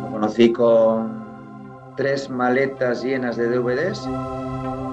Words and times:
Lo 0.00 0.10
conocí 0.10 0.52
con 0.52 1.24
tres 1.96 2.30
maletas 2.30 3.02
llenas 3.02 3.36
de 3.36 3.48
DVDs. 3.48 4.08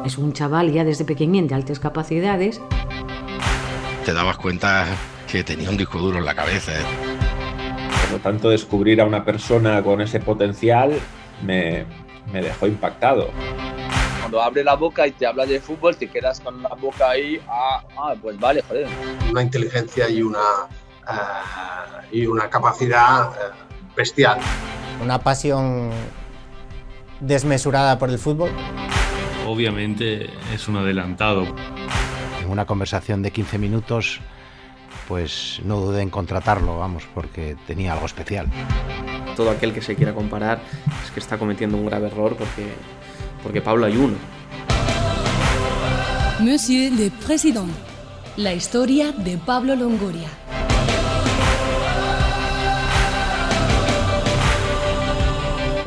Es 0.03 0.17
un 0.17 0.33
chaval 0.33 0.71
ya 0.71 0.83
desde 0.83 1.05
pequeñín 1.05 1.47
de 1.47 1.53
altas 1.53 1.79
capacidades. 1.79 2.59
Te 4.03 4.13
dabas 4.13 4.37
cuenta 4.37 4.87
que 5.31 5.43
tenía 5.43 5.69
un 5.69 5.77
disco 5.77 5.99
duro 5.99 6.17
en 6.17 6.25
la 6.25 6.33
cabeza. 6.33 6.71
¿eh? 6.71 6.83
Por 8.01 8.13
lo 8.13 8.23
tanto, 8.23 8.49
descubrir 8.49 8.99
a 8.99 9.05
una 9.05 9.23
persona 9.23 9.83
con 9.83 10.01
ese 10.01 10.19
potencial 10.19 10.93
me, 11.43 11.85
me 12.33 12.41
dejó 12.41 12.65
impactado. 12.65 13.29
Cuando 14.19 14.41
abre 14.41 14.63
la 14.63 14.75
boca 14.75 15.07
y 15.07 15.11
te 15.11 15.25
habla 15.25 15.45
de 15.45 15.59
fútbol, 15.59 15.95
te 15.95 16.07
quedas 16.07 16.39
con 16.39 16.61
la 16.61 16.69
boca 16.69 17.09
ahí, 17.09 17.39
ah, 17.47 17.83
ah 17.97 18.15
pues 18.21 18.39
vale, 18.39 18.61
joder. 18.61 18.87
Una 19.31 19.41
inteligencia 19.41 20.09
y 20.09 20.21
una, 20.21 20.39
y 22.11 22.25
una 22.25 22.49
capacidad 22.49 23.29
uh, 23.29 23.95
bestial. 23.95 24.39
Una 25.01 25.19
pasión 25.19 25.91
desmesurada 27.19 27.97
por 27.99 28.09
el 28.09 28.19
fútbol. 28.19 28.51
Obviamente 29.47 30.29
es 30.53 30.67
un 30.67 30.77
adelantado. 30.77 31.43
En 32.41 32.49
una 32.49 32.65
conversación 32.65 33.21
de 33.21 33.31
15 33.31 33.57
minutos, 33.57 34.19
pues 35.07 35.59
no 35.63 35.79
dudé 35.79 36.01
en 36.01 36.09
contratarlo, 36.09 36.77
vamos, 36.77 37.07
porque 37.13 37.57
tenía 37.67 37.93
algo 37.93 38.05
especial. 38.05 38.47
Todo 39.35 39.51
aquel 39.51 39.73
que 39.73 39.81
se 39.81 39.95
quiera 39.95 40.13
comparar 40.13 40.59
es 41.03 41.11
que 41.11 41.19
está 41.19 41.37
cometiendo 41.37 41.77
un 41.77 41.85
grave 41.85 42.07
error 42.07 42.35
porque, 42.35 42.73
porque 43.43 43.61
Pablo 43.61 43.85
hay 43.85 43.97
uno. 43.97 44.15
Monsieur 46.39 46.91
le 46.93 47.11
Président, 47.11 47.69
la 48.37 48.53
historia 48.53 49.11
de 49.11 49.37
Pablo 49.37 49.75
Longoria. 49.75 50.29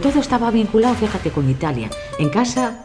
Todo 0.03 0.19
estaba 0.19 0.51
vinculado, 0.51 0.97
fíjate, 0.97 1.31
con 1.31 1.49
Italia. 1.49 1.89
En 2.19 2.29
casa 2.29 2.85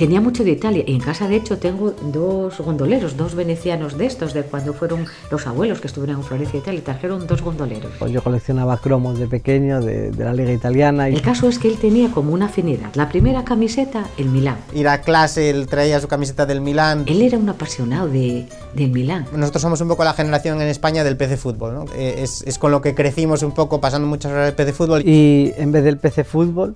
tenía 0.00 0.22
mucho 0.22 0.44
de 0.44 0.52
Italia 0.52 0.82
y 0.86 0.94
en 0.94 1.00
casa 1.00 1.28
de 1.28 1.36
hecho 1.36 1.58
tengo 1.58 1.90
dos 1.90 2.58
gondoleros, 2.58 3.18
dos 3.18 3.34
venecianos 3.34 3.98
de 3.98 4.06
estos, 4.06 4.32
de 4.32 4.44
cuando 4.44 4.72
fueron 4.72 5.04
los 5.30 5.46
abuelos 5.46 5.82
que 5.82 5.88
estuvieron 5.88 6.16
en 6.16 6.24
Florencia, 6.24 6.58
Italia, 6.58 6.80
y 6.80 6.82
trajeron 6.82 7.26
dos 7.26 7.42
gondoleros. 7.42 7.92
Pues 7.98 8.10
yo 8.10 8.22
coleccionaba 8.22 8.78
cromos 8.78 9.18
de 9.18 9.26
pequeño 9.26 9.82
de, 9.82 10.10
de, 10.10 10.24
la 10.24 10.32
liga 10.32 10.54
italiana. 10.54 11.10
Y... 11.10 11.16
El 11.16 11.20
caso 11.20 11.50
es 11.50 11.58
que 11.58 11.68
él 11.68 11.76
tenía 11.76 12.10
como 12.12 12.32
una 12.32 12.46
afinidad. 12.46 12.94
La 12.94 13.10
primera 13.10 13.44
camiseta, 13.44 14.06
el 14.16 14.30
Milán. 14.30 14.56
Ir 14.72 14.88
a 14.88 15.02
clase, 15.02 15.50
él 15.50 15.66
traía 15.66 16.00
su 16.00 16.08
camiseta 16.08 16.46
del 16.46 16.62
Milán. 16.62 17.04
Él 17.06 17.20
era 17.20 17.36
un 17.36 17.50
apasionado 17.50 18.08
de, 18.08 18.48
del 18.74 18.90
Milán. 18.90 19.26
Nosotros 19.34 19.60
somos 19.60 19.82
un 19.82 19.88
poco 19.88 20.02
la 20.02 20.14
generación 20.14 20.62
en 20.62 20.68
España 20.68 21.04
del 21.04 21.18
PC 21.18 21.36
fútbol, 21.36 21.74
¿no? 21.74 21.84
Es, 21.94 22.42
es 22.46 22.58
con 22.58 22.70
lo 22.70 22.80
que 22.80 22.94
crecimos 22.94 23.42
un 23.42 23.52
poco 23.52 23.82
pasando 23.82 24.08
muchas 24.08 24.32
horas 24.32 24.46
de 24.46 24.52
PC 24.52 24.72
fútbol. 24.72 25.02
Y 25.06 25.52
en 25.58 25.72
vez 25.72 25.84
del 25.84 25.98
PC 25.98 26.24
fútbol, 26.24 26.74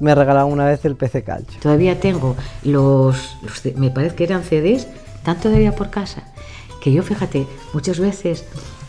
me 0.00 0.14
regalaron 0.14 0.52
una 0.52 0.66
vez 0.66 0.84
el 0.84 0.96
PC 0.96 1.24
Calcio. 1.24 1.60
Todavía 1.60 2.00
tengo 2.00 2.36
los, 2.62 3.36
me 3.76 3.90
parece 3.90 4.16
que 4.16 4.24
eran 4.24 4.42
CDs, 4.42 4.86
tanto 5.22 5.44
todavía 5.44 5.74
por 5.74 5.90
casa, 5.90 6.24
que 6.82 6.92
yo 6.92 7.02
fíjate, 7.02 7.46
muchas 7.72 7.98
veces 7.98 8.44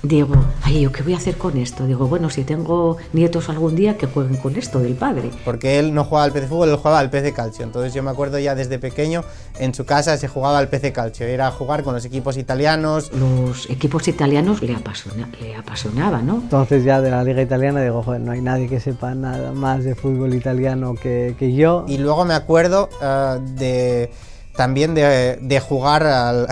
digo, 0.08 0.36
ay, 0.64 0.82
¿yo 0.82 0.92
qué 0.92 1.04
voy 1.04 1.14
a 1.14 1.18
hacer 1.18 1.38
con 1.38 1.58
esto? 1.58 1.86
Digo, 1.86 2.08
bueno, 2.08 2.30
si 2.30 2.44
tengo 2.44 2.98
nietos 3.14 3.50
algún 3.50 3.76
día 3.76 3.98
que 3.98 4.08
jueguen 4.08 4.38
con 4.38 4.56
esto 4.56 4.80
del 4.80 4.96
padre. 4.96 5.32
Porque 5.44 5.80
él 5.80 5.94
no 5.94 6.04
jugaba 6.04 6.26
al 6.26 6.32
PC 6.32 6.48
fútbol, 6.48 6.70
él 6.70 6.76
jugaba 6.78 7.00
al 7.00 7.10
PC 7.10 7.34
calcio. 7.34 7.64
Entonces 7.66 7.94
yo 7.94 8.04
me 8.04 8.12
acuerdo 8.12 8.40
ya 8.40 8.56
desde 8.56 8.80
pequeño, 8.80 9.24
en 9.60 9.74
su 9.74 9.86
casa 9.86 10.18
se 10.18 10.28
jugaba 10.28 10.58
al 10.60 10.70
PC 10.70 10.92
calcio. 10.94 11.26
Era 11.28 11.52
jugar 11.52 11.84
con 11.84 11.94
los 11.94 12.06
equipos 12.06 12.38
italianos. 12.38 13.12
Los 13.14 13.70
equipos 13.70 14.08
italianos 14.08 14.62
le, 14.62 14.76
apasiona, 14.76 15.30
le 15.42 15.56
apasionaba, 15.56 16.22
¿no? 16.22 16.36
Entonces 16.36 16.84
ya 16.84 17.02
de 17.02 17.12
la 17.12 17.24
liga 17.24 17.42
italiana 17.42 17.82
digo, 17.82 18.04
joder, 18.04 18.22
no 18.22 18.32
hay 18.32 18.42
nadie 18.42 18.68
que 18.68 18.80
sepa 18.80 19.16
nada 19.16 19.52
más 19.52 19.84
de 19.84 19.96
fútbol 19.96 20.34
italiano 20.34 20.96
que, 20.96 21.36
que 21.38 21.54
yo. 21.54 21.86
Y 21.88 21.98
luego 21.98 22.26
me 22.26 22.34
acuerdo 22.34 22.90
uh, 23.02 23.40
de 23.58 24.12
también 24.56 24.96
de, 24.96 25.38
de 25.42 25.60
jugar 25.60 26.04
al, 26.04 26.48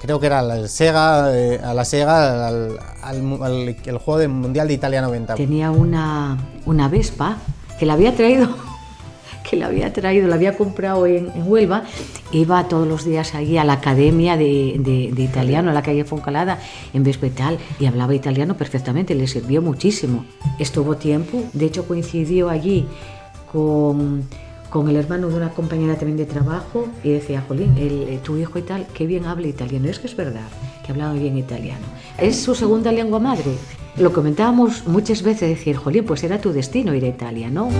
creo 0.00 0.20
que 0.20 0.26
era 0.26 0.40
al 0.40 0.68
Sega, 0.68 1.36
eh, 1.36 1.60
a 1.62 1.74
la 1.74 1.84
Sega, 1.84 2.46
al, 2.48 2.78
al, 3.02 3.42
al, 3.42 3.76
el 3.84 3.98
juego 3.98 4.18
del 4.18 4.28
Mundial 4.28 4.68
de 4.68 4.74
Italia 4.74 5.02
90. 5.02 5.34
Tenía 5.34 5.70
una, 5.70 6.38
una 6.64 6.88
Vespa 6.88 7.38
que 7.78 7.86
la 7.86 7.94
había 7.94 8.14
traído, 8.14 8.48
que 9.48 9.56
la 9.56 9.66
había 9.66 9.92
traído, 9.92 10.28
la 10.28 10.36
había 10.36 10.56
comprado 10.56 11.06
en, 11.06 11.30
en 11.34 11.50
Huelva, 11.50 11.82
iba 12.32 12.68
todos 12.68 12.86
los 12.86 13.04
días 13.04 13.34
allí 13.34 13.58
a 13.58 13.64
la 13.64 13.74
academia 13.74 14.36
de, 14.36 14.76
de, 14.78 15.10
de 15.12 15.22
italiano, 15.22 15.70
a 15.70 15.74
la 15.74 15.82
calle 15.82 16.04
Foncalada, 16.04 16.58
en 16.94 17.02
Vespetal, 17.02 17.58
y 17.80 17.86
hablaba 17.86 18.14
italiano 18.14 18.56
perfectamente, 18.56 19.14
le 19.14 19.26
sirvió 19.26 19.62
muchísimo. 19.62 20.24
Estuvo 20.58 20.96
tiempo, 20.96 21.42
de 21.52 21.66
hecho 21.66 21.86
coincidió 21.86 22.48
allí 22.48 22.86
con 23.50 24.24
con 24.76 24.90
el 24.90 24.96
hermano 24.96 25.30
de 25.30 25.36
una 25.36 25.48
compañera 25.54 25.94
también 25.94 26.18
de 26.18 26.26
trabajo 26.26 26.86
y 27.02 27.12
decía, 27.12 27.42
Jolín, 27.48 27.78
el, 27.78 28.02
eh, 28.10 28.20
tu 28.22 28.36
hijo 28.36 28.58
y 28.58 28.62
tal, 28.62 28.86
qué 28.92 29.06
bien 29.06 29.24
habla 29.24 29.46
italiano. 29.46 29.88
Es 29.88 29.98
que 29.98 30.06
es 30.06 30.14
verdad 30.14 30.46
que 30.84 30.92
hablaba 30.92 31.14
bien 31.14 31.38
italiano. 31.38 31.86
Es 32.18 32.42
su 32.42 32.54
segunda 32.54 32.92
lengua 32.92 33.18
madre. 33.18 33.52
Lo 33.96 34.12
comentábamos 34.12 34.86
muchas 34.86 35.22
veces, 35.22 35.48
decir, 35.48 35.76
Jolín, 35.76 36.04
pues 36.04 36.22
era 36.24 36.42
tu 36.42 36.52
destino 36.52 36.94
ir 36.94 37.04
a 37.04 37.08
Italia, 37.08 37.48
¿no? 37.48 37.70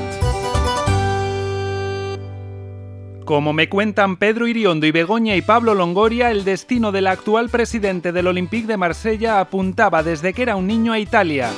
Como 3.26 3.52
me 3.52 3.68
cuentan 3.68 4.16
Pedro 4.16 4.46
Iriondo 4.46 4.86
y 4.86 4.90
Begoña 4.90 5.36
y 5.36 5.42
Pablo 5.42 5.74
Longoria, 5.74 6.30
el 6.30 6.44
destino 6.44 6.92
del 6.92 7.08
actual 7.08 7.50
presidente 7.50 8.10
del 8.10 8.28
Olympique 8.28 8.66
de 8.66 8.78
Marsella 8.78 9.40
apuntaba 9.40 10.02
desde 10.02 10.32
que 10.32 10.40
era 10.40 10.56
un 10.56 10.66
niño 10.66 10.94
a 10.94 10.98
Italia. 10.98 11.50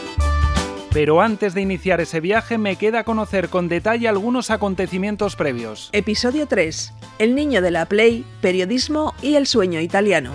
Pero 0.98 1.20
antes 1.20 1.54
de 1.54 1.60
iniciar 1.60 2.00
ese 2.00 2.18
viaje 2.18 2.58
me 2.58 2.74
queda 2.74 3.04
conocer 3.04 3.50
con 3.50 3.68
detalle 3.68 4.08
algunos 4.08 4.50
acontecimientos 4.50 5.36
previos. 5.36 5.90
Episodio 5.92 6.48
3. 6.48 6.92
El 7.20 7.36
niño 7.36 7.62
de 7.62 7.70
la 7.70 7.86
Play, 7.86 8.24
periodismo 8.40 9.14
y 9.22 9.36
el 9.36 9.46
sueño 9.46 9.80
italiano. 9.80 10.32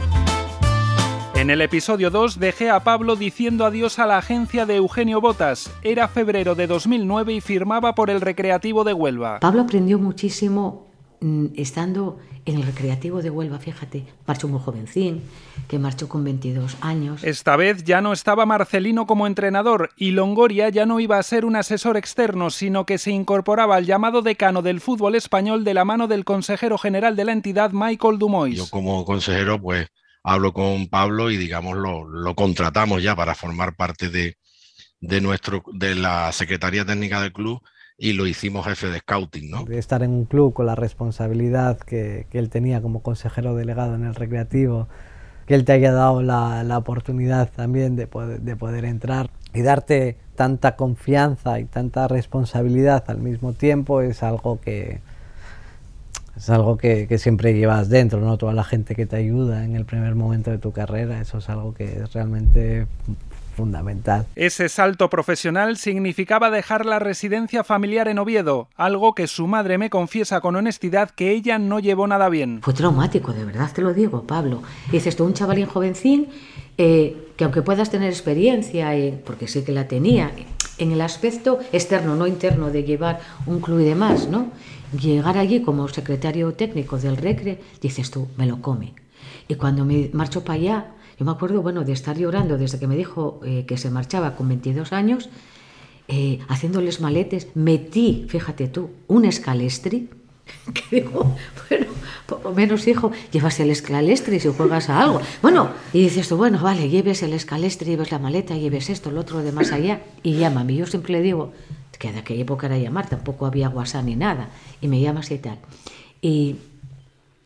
En 1.35 1.49
el 1.49 1.59
episodio 1.59 2.09
2 2.11 2.39
dejé 2.39 2.69
a 2.69 2.79
Pablo 2.79 3.17
diciendo 3.17 3.65
adiós 3.65 3.99
a 3.99 4.05
la 4.05 4.17
agencia 4.17 4.65
de 4.65 4.77
Eugenio 4.77 5.19
Botas. 5.19 5.69
Era 5.81 6.07
febrero 6.07 6.55
de 6.55 6.65
2009 6.65 7.33
y 7.33 7.41
firmaba 7.41 7.93
por 7.93 8.09
el 8.09 8.21
Recreativo 8.21 8.85
de 8.85 8.93
Huelva. 8.93 9.41
Pablo 9.41 9.63
aprendió 9.63 9.99
muchísimo 9.99 10.92
estando 11.55 12.19
en 12.45 12.57
el 12.57 12.63
Recreativo 12.63 13.21
de 13.21 13.29
Huelva, 13.29 13.57
fíjate, 13.57 14.05
marchó 14.27 14.47
muy 14.47 14.59
jovencín, 14.59 15.21
que 15.67 15.79
marchó 15.79 16.09
con 16.09 16.23
22 16.23 16.77
años. 16.81 17.23
Esta 17.23 17.55
vez 17.55 17.83
ya 17.83 18.01
no 18.01 18.11
estaba 18.11 18.45
Marcelino 18.45 19.07
como 19.07 19.27
entrenador 19.27 19.91
y 19.95 20.11
Longoria 20.11 20.69
ya 20.69 20.85
no 20.85 20.99
iba 20.99 21.17
a 21.17 21.23
ser 21.23 21.45
un 21.45 21.55
asesor 21.55 21.95
externo, 21.95 22.49
sino 22.49 22.85
que 22.85 22.97
se 22.97 23.11
incorporaba 23.11 23.77
al 23.77 23.85
llamado 23.85 24.21
decano 24.21 24.61
del 24.61 24.81
fútbol 24.81 25.15
español 25.15 25.63
de 25.63 25.73
la 25.73 25.85
mano 25.85 26.07
del 26.07 26.25
consejero 26.25 26.77
general 26.77 27.15
de 27.15 27.25
la 27.25 27.31
entidad, 27.31 27.71
Michael 27.71 28.17
Dumois. 28.17 28.57
Yo 28.57 28.69
como 28.69 29.05
consejero, 29.05 29.61
pues 29.61 29.87
hablo 30.23 30.53
con 30.53 30.87
Pablo 30.87 31.31
y 31.31 31.37
digamos 31.37 31.77
lo, 31.77 32.05
lo 32.05 32.35
contratamos 32.35 33.01
ya 33.01 33.15
para 33.15 33.35
formar 33.35 33.75
parte 33.75 34.09
de, 34.09 34.37
de, 34.99 35.21
nuestro, 35.21 35.63
de 35.73 35.95
la 35.95 36.31
Secretaría 36.33 36.85
Técnica 36.85 37.21
del 37.21 37.31
club 37.31 37.61
y 37.97 38.13
lo 38.13 38.27
hicimos 38.27 38.65
jefe 38.65 38.87
de 38.87 38.99
scouting, 38.99 39.49
¿no? 39.49 39.65
De 39.65 39.77
estar 39.77 40.03
en 40.03 40.11
un 40.11 40.25
club 40.25 40.53
con 40.53 40.65
la 40.65 40.75
responsabilidad 40.75 41.77
que, 41.77 42.27
que 42.31 42.39
él 42.39 42.49
tenía 42.49 42.81
como 42.81 43.01
consejero 43.01 43.55
delegado 43.55 43.95
en 43.95 44.03
el 44.03 44.15
recreativo, 44.15 44.87
que 45.45 45.55
él 45.55 45.65
te 45.65 45.73
haya 45.73 45.91
dado 45.91 46.21
la, 46.21 46.63
la 46.63 46.77
oportunidad 46.77 47.51
también 47.51 47.95
de 47.95 48.07
poder, 48.07 48.41
de 48.41 48.55
poder 48.55 48.85
entrar 48.85 49.29
y 49.53 49.61
darte 49.61 50.17
tanta 50.35 50.75
confianza 50.75 51.59
y 51.59 51.65
tanta 51.65 52.07
responsabilidad 52.07 53.03
al 53.07 53.19
mismo 53.19 53.53
tiempo 53.53 54.01
es 54.01 54.23
algo 54.23 54.59
que 54.59 55.01
es 56.35 56.49
algo 56.49 56.77
que, 56.77 57.07
que, 57.07 57.19
siempre 57.19 57.53
llevas 57.53 57.89
dentro, 57.89 58.19
¿no? 58.19 58.39
Toda 58.39 58.53
la 58.53 58.63
gente 58.63 58.95
que 58.95 59.05
te 59.05 59.17
ayuda 59.17 59.63
en 59.65 59.75
el 59.75 59.85
primer 59.85 60.15
momento 60.15 60.49
de 60.49 60.57
tu 60.57 60.71
carrera, 60.71 61.21
eso 61.21 61.37
es 61.37 61.47
algo 61.47 61.75
que 61.75 61.83
es 61.83 62.11
realmente 62.13 62.87
fundamental. 63.53 64.25
Ese 64.35 64.69
salto 64.69 65.09
profesional 65.09 65.77
significaba 65.77 66.49
dejar 66.49 66.85
la 66.85 66.99
residencia 66.99 67.63
familiar 67.63 68.07
en 68.07 68.19
Oviedo, 68.19 68.67
algo 68.75 69.15
que 69.15 69.27
su 69.27 69.47
madre 69.47 69.77
me 69.77 69.89
confiesa 69.89 70.41
con 70.41 70.55
honestidad 70.55 71.11
que 71.11 71.31
ella 71.31 71.59
no 71.59 71.79
llevó 71.79 72.07
nada 72.07 72.29
bien. 72.29 72.59
Fue 72.61 72.73
traumático, 72.73 73.33
de 73.33 73.45
verdad 73.45 73.71
te 73.73 73.81
lo 73.81 73.93
digo, 73.93 74.23
Pablo. 74.23 74.61
Dices 74.91 75.15
tú, 75.15 75.25
un 75.25 75.33
chavalín 75.33 75.67
jovencín, 75.67 76.27
eh, 76.77 77.31
que 77.37 77.43
aunque 77.43 77.61
puedas 77.61 77.89
tener 77.89 78.09
experiencia, 78.09 78.95
eh, 78.95 79.21
porque 79.25 79.47
sí 79.47 79.63
que 79.63 79.71
la 79.71 79.87
tenía, 79.87 80.31
en 80.77 80.91
el 80.91 81.01
aspecto 81.01 81.59
externo, 81.71 82.15
no 82.15 82.27
interno, 82.27 82.71
de 82.71 82.83
llevar 82.83 83.19
un 83.45 83.59
club 83.61 83.79
y 83.79 83.85
demás, 83.85 84.27
¿no? 84.27 84.47
Llegar 84.99 85.37
allí 85.37 85.61
como 85.61 85.87
secretario 85.87 86.53
técnico 86.53 86.97
del 86.97 87.17
Recre, 87.17 87.59
dices 87.81 88.11
tú, 88.11 88.27
me 88.37 88.45
lo 88.45 88.61
come. 88.61 88.93
Y 89.47 89.55
cuando 89.55 89.85
me 89.85 90.09
marcho 90.13 90.43
para 90.43 90.55
allá, 90.55 90.85
yo 91.17 91.25
me 91.25 91.31
acuerdo, 91.31 91.61
bueno, 91.61 91.83
de 91.83 91.93
estar 91.93 92.17
llorando 92.17 92.57
desde 92.57 92.79
que 92.79 92.87
me 92.87 92.95
dijo 92.95 93.39
eh, 93.45 93.65
que 93.65 93.77
se 93.77 93.89
marchaba 93.89 94.35
con 94.35 94.47
22 94.49 94.93
años, 94.93 95.29
eh, 96.07 96.39
haciéndoles 96.49 97.01
maletes, 97.01 97.47
metí, 97.55 98.25
fíjate 98.27 98.67
tú, 98.67 98.89
un 99.07 99.25
escalestri, 99.25 100.09
que 100.73 101.01
digo, 101.01 101.35
bueno, 101.69 101.85
por 102.25 102.43
lo 102.43 102.51
menos, 102.51 102.87
hijo, 102.87 103.11
llevas 103.31 103.59
el 103.59 103.69
escalestri 103.69 104.39
si 104.39 104.49
juegas 104.49 104.89
a 104.89 105.01
algo. 105.01 105.21
Bueno, 105.41 105.69
y 105.93 106.01
dices 106.01 106.27
tú, 106.27 106.37
bueno, 106.37 106.59
vale, 106.61 106.89
lleves 106.89 107.23
el 107.23 107.33
escalestri, 107.33 107.91
lleves 107.91 108.11
la 108.11 108.19
maleta, 108.19 108.55
lleves 108.55 108.89
esto, 108.89 109.11
lo 109.11 109.21
otro 109.21 109.41
de 109.43 109.51
más 109.51 109.71
allá, 109.71 110.01
y 110.23 110.35
llámame. 110.35 110.75
Yo 110.75 110.85
siempre 110.85 111.13
le 111.13 111.21
digo, 111.21 111.53
que 111.97 112.11
de 112.11 112.19
aquella 112.19 112.41
época 112.41 112.67
era 112.67 112.77
llamar, 112.77 113.07
tampoco 113.07 113.45
había 113.45 113.69
WhatsApp 113.69 114.05
ni 114.05 114.15
nada, 114.15 114.49
y 114.81 114.87
me 114.87 114.99
llamas 114.99 115.31
y 115.31 115.37
tal. 115.37 115.59
Y 116.21 116.55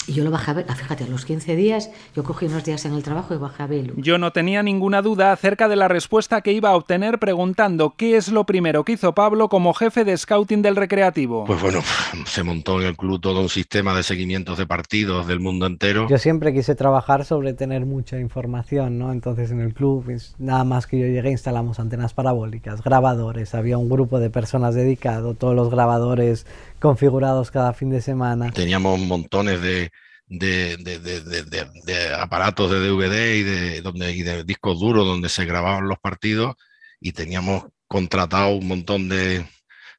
y 0.08 0.14
yo 0.14 0.24
lo 0.24 0.32
bajé 0.32 0.52
a 0.52 0.54
ver, 0.56 0.66
ah, 0.70 0.76
fíjate, 0.76 1.04
a 1.04 1.08
los 1.08 1.26
15 1.26 1.56
días 1.56 1.92
yo 2.16 2.24
cogí 2.24 2.46
unos 2.46 2.64
días 2.64 2.86
en 2.86 2.94
el 2.94 3.04
trabajo 3.04 3.34
y 3.34 3.38
bajé 3.38 3.64
a 3.64 3.68
verlo. 3.68 3.94
Yo 3.98 4.18
no 4.18 4.32
tenía 4.32 4.64
ninguna 4.64 5.02
duda 5.02 5.34
acerca 5.34 5.68
de 5.68 5.76
la 5.76 5.88
respuesta 5.88 6.42
que 6.42 6.54
iba 6.54 6.70
a 6.70 6.76
obtener 6.76 7.20
preguntando 7.20 7.94
qué 7.98 8.16
es 8.16 8.30
lo 8.30 8.46
primero 8.46 8.86
que 8.86 8.94
hizo 8.94 9.14
Pablo 9.14 9.50
como 9.50 9.74
jefe 9.74 10.06
de 10.06 10.18
scouting 10.18 10.62
del 10.62 10.78
recreativo. 10.78 11.44
Pues 11.46 11.62
bueno, 11.62 11.82
se 12.26 12.44
montó 12.44 12.82
en 12.82 12.88
el 12.88 12.96
club 12.96 13.20
todo 13.20 13.42
un 13.42 13.50
sistema 13.50 13.96
de 13.96 14.04
seguimientos 14.04 14.58
de 14.58 14.66
partidos 14.66 15.28
del 15.28 15.40
mundo 15.40 15.66
entero. 15.66 16.08
Yo 16.10 16.18
siempre 16.18 16.54
quise 16.54 16.76
trabajar 16.76 17.26
sobre 17.26 17.54
tener 17.54 17.86
mucha 17.86 18.20
información, 18.20 18.98
¿no? 18.98 19.12
Entonces 19.12 19.52
en 19.52 19.60
el 19.60 19.74
club, 19.74 20.06
pues, 20.06 20.36
nada 20.38 20.64
más 20.64 20.88
que 20.88 21.00
yo 21.00 21.06
llegué, 21.06 21.32
instalamos 21.32 21.80
antenas 21.80 22.14
parabólicas, 22.14 22.82
grabadores, 22.82 23.54
había 23.56 23.78
un 23.78 23.90
grupo 23.90 24.20
de 24.20 24.30
personas 24.30 24.74
dedicado, 24.74 25.34
todos 25.34 25.56
los 25.56 25.70
grabadores 25.70 26.46
configurados 26.80 27.52
cada 27.52 27.74
fin 27.74 27.90
de 27.90 28.02
semana. 28.02 28.52
Teníamos 28.52 29.00
montones 29.00 29.62
de, 29.62 29.92
de, 30.28 30.78
de, 30.78 32.16
aparatos 32.16 32.70
de 32.70 32.80
DVD 32.80 33.36
y 33.36 33.44
de, 33.44 33.82
donde, 33.82 34.12
y 34.12 34.24
de 34.24 34.44
discos 34.44 34.80
duros 34.80 35.06
donde 35.06 35.30
se 35.30 35.46
grababan 35.46 35.88
los 35.88 36.00
partidos 36.00 36.56
y 37.00 37.14
teníamos 37.14 37.66
contratado 37.88 38.56
un 38.56 38.68
montón 38.68 39.08
de 39.08 39.46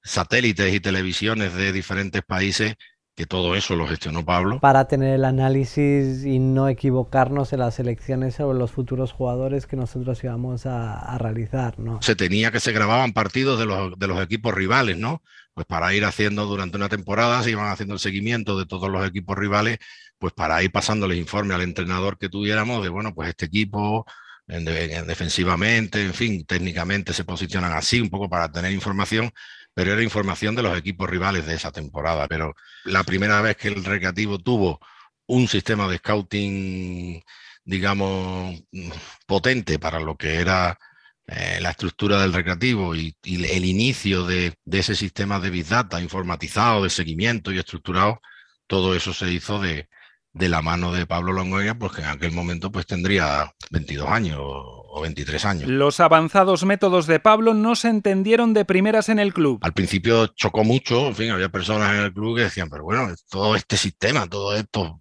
satélites 0.02 0.74
y 0.74 0.80
televisiones 0.80 1.54
de 1.54 1.72
diferentes 1.72 2.22
países 2.22 2.74
que 3.18 3.26
todo 3.26 3.56
eso 3.56 3.74
lo 3.74 3.88
gestionó 3.88 4.24
Pablo. 4.24 4.60
Para 4.60 4.86
tener 4.86 5.14
el 5.14 5.24
análisis 5.24 6.24
y 6.24 6.38
no 6.38 6.68
equivocarnos 6.68 7.52
en 7.52 7.58
las 7.58 7.80
elecciones 7.80 8.36
sobre 8.36 8.56
los 8.56 8.70
futuros 8.70 9.10
jugadores 9.10 9.66
que 9.66 9.74
nosotros 9.74 10.22
íbamos 10.22 10.66
a, 10.66 11.18
realizar, 11.18 11.80
¿no? 11.80 12.00
Se 12.00 12.14
tenía 12.14 12.52
que 12.52 12.60
se 12.60 12.70
grababan 12.70 13.12
partidos 13.12 13.58
de 13.58 13.66
los, 13.66 13.98
de 13.98 14.06
los 14.06 14.22
equipos 14.22 14.54
rivales, 14.54 14.98
¿no? 14.98 15.20
Pues 15.58 15.66
para 15.66 15.92
ir 15.92 16.04
haciendo 16.04 16.46
durante 16.46 16.76
una 16.76 16.88
temporada, 16.88 17.42
se 17.42 17.50
iban 17.50 17.66
haciendo 17.66 17.94
el 17.94 17.98
seguimiento 17.98 18.56
de 18.56 18.64
todos 18.64 18.88
los 18.88 19.04
equipos 19.04 19.36
rivales, 19.36 19.78
pues 20.16 20.32
para 20.32 20.62
ir 20.62 20.70
pasándoles 20.70 21.18
informe 21.18 21.52
al 21.52 21.62
entrenador 21.62 22.16
que 22.16 22.28
tuviéramos 22.28 22.80
de, 22.80 22.88
bueno, 22.90 23.12
pues 23.12 23.30
este 23.30 23.46
equipo 23.46 24.06
en, 24.46 24.64
defensivamente, 24.64 26.00
en 26.04 26.14
fin, 26.14 26.46
técnicamente 26.46 27.12
se 27.12 27.24
posicionan 27.24 27.72
así, 27.72 28.00
un 28.00 28.08
poco 28.08 28.28
para 28.28 28.52
tener 28.52 28.70
información 28.70 29.32
pero 29.74 29.92
era 29.92 30.02
información 30.02 30.54
de 30.54 30.62
los 30.62 30.78
equipos 30.78 31.10
rivales 31.10 31.44
de 31.46 31.54
esa 31.56 31.72
temporada. 31.72 32.28
Pero 32.28 32.54
la 32.84 33.02
primera 33.02 33.40
vez 33.40 33.56
que 33.56 33.68
el 33.68 33.84
Recreativo 33.84 34.38
tuvo 34.38 34.78
un 35.26 35.48
sistema 35.48 35.88
de 35.88 35.98
scouting, 35.98 37.22
digamos, 37.64 38.62
potente 39.26 39.80
para 39.80 39.98
lo 39.98 40.16
que 40.16 40.36
era 40.36 40.78
eh, 41.28 41.58
la 41.60 41.70
estructura 41.70 42.20
del 42.22 42.32
recreativo 42.32 42.94
y, 42.96 43.14
el 43.22 43.64
inicio 43.64 44.24
de, 44.26 44.54
ese 44.70 44.94
sistema 44.94 45.38
de 45.40 45.50
Big 45.50 45.66
Data 45.66 46.00
informatizado, 46.00 46.84
de 46.84 46.90
seguimiento 46.90 47.52
y 47.52 47.58
estructurado, 47.58 48.20
todo 48.66 48.94
eso 48.94 49.12
se 49.12 49.30
hizo 49.32 49.60
de, 49.60 49.88
de 50.32 50.48
la 50.48 50.62
mano 50.62 50.92
de 50.92 51.06
Pablo 51.06 51.32
Longoria, 51.32 51.74
pues 51.74 51.92
que 51.92 52.02
en 52.02 52.08
aquel 52.08 52.32
momento 52.32 52.72
pues 52.72 52.86
tendría 52.86 53.52
22 53.70 54.08
años 54.08 54.40
o 54.90 55.02
23 55.02 55.44
años. 55.44 55.68
Los 55.68 56.00
avanzados 56.00 56.64
métodos 56.64 57.06
de 57.06 57.20
Pablo 57.20 57.54
no 57.54 57.76
se 57.76 57.88
entendieron 57.88 58.54
de 58.54 58.64
primeras 58.64 59.08
en 59.08 59.18
el 59.18 59.34
club. 59.34 59.58
Al 59.62 59.74
principio 59.74 60.28
chocó 60.28 60.64
mucho, 60.64 61.08
en 61.08 61.14
fin, 61.14 61.30
había 61.30 61.50
personas 61.50 61.94
en 61.94 62.04
el 62.04 62.12
club 62.12 62.36
que 62.36 62.44
decían, 62.44 62.70
pero 62.70 62.84
bueno, 62.84 63.14
todo 63.30 63.54
este 63.54 63.76
sistema, 63.76 64.26
todos 64.26 64.58
estos 64.58 64.92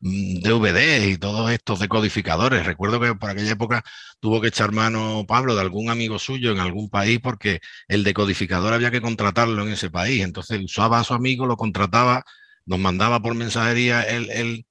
mm, 0.00 0.40
DVD 0.42 1.06
y 1.06 1.16
todos 1.16 1.50
estos 1.50 1.78
decodificadores. 1.78 2.66
Recuerdo 2.66 3.00
que 3.00 3.14
por 3.14 3.30
aquella 3.30 3.52
época 3.52 3.84
tuvo 4.18 4.40
que 4.40 4.48
echar 4.48 4.72
mano 4.72 5.24
Pablo 5.26 5.54
de 5.54 5.60
algún 5.60 5.90
amigo 5.90 6.18
suyo 6.18 6.50
en 6.50 6.58
algún 6.58 6.90
país 6.90 7.20
porque 7.22 7.60
el 7.88 8.04
decodificador 8.04 8.72
había 8.72 8.90
que 8.90 9.00
contratarlo 9.00 9.62
en 9.62 9.72
ese 9.72 9.90
país. 9.90 10.22
Entonces 10.22 10.60
usaba 10.62 10.98
a 10.98 11.04
su 11.04 11.14
amigo, 11.14 11.46
lo 11.46 11.56
contrataba 11.56 12.24
nos 12.66 12.78
mandaba 12.78 13.20
por 13.20 13.34
mensajería 13.34 14.02
el, 14.02 14.30
el, 14.30 14.66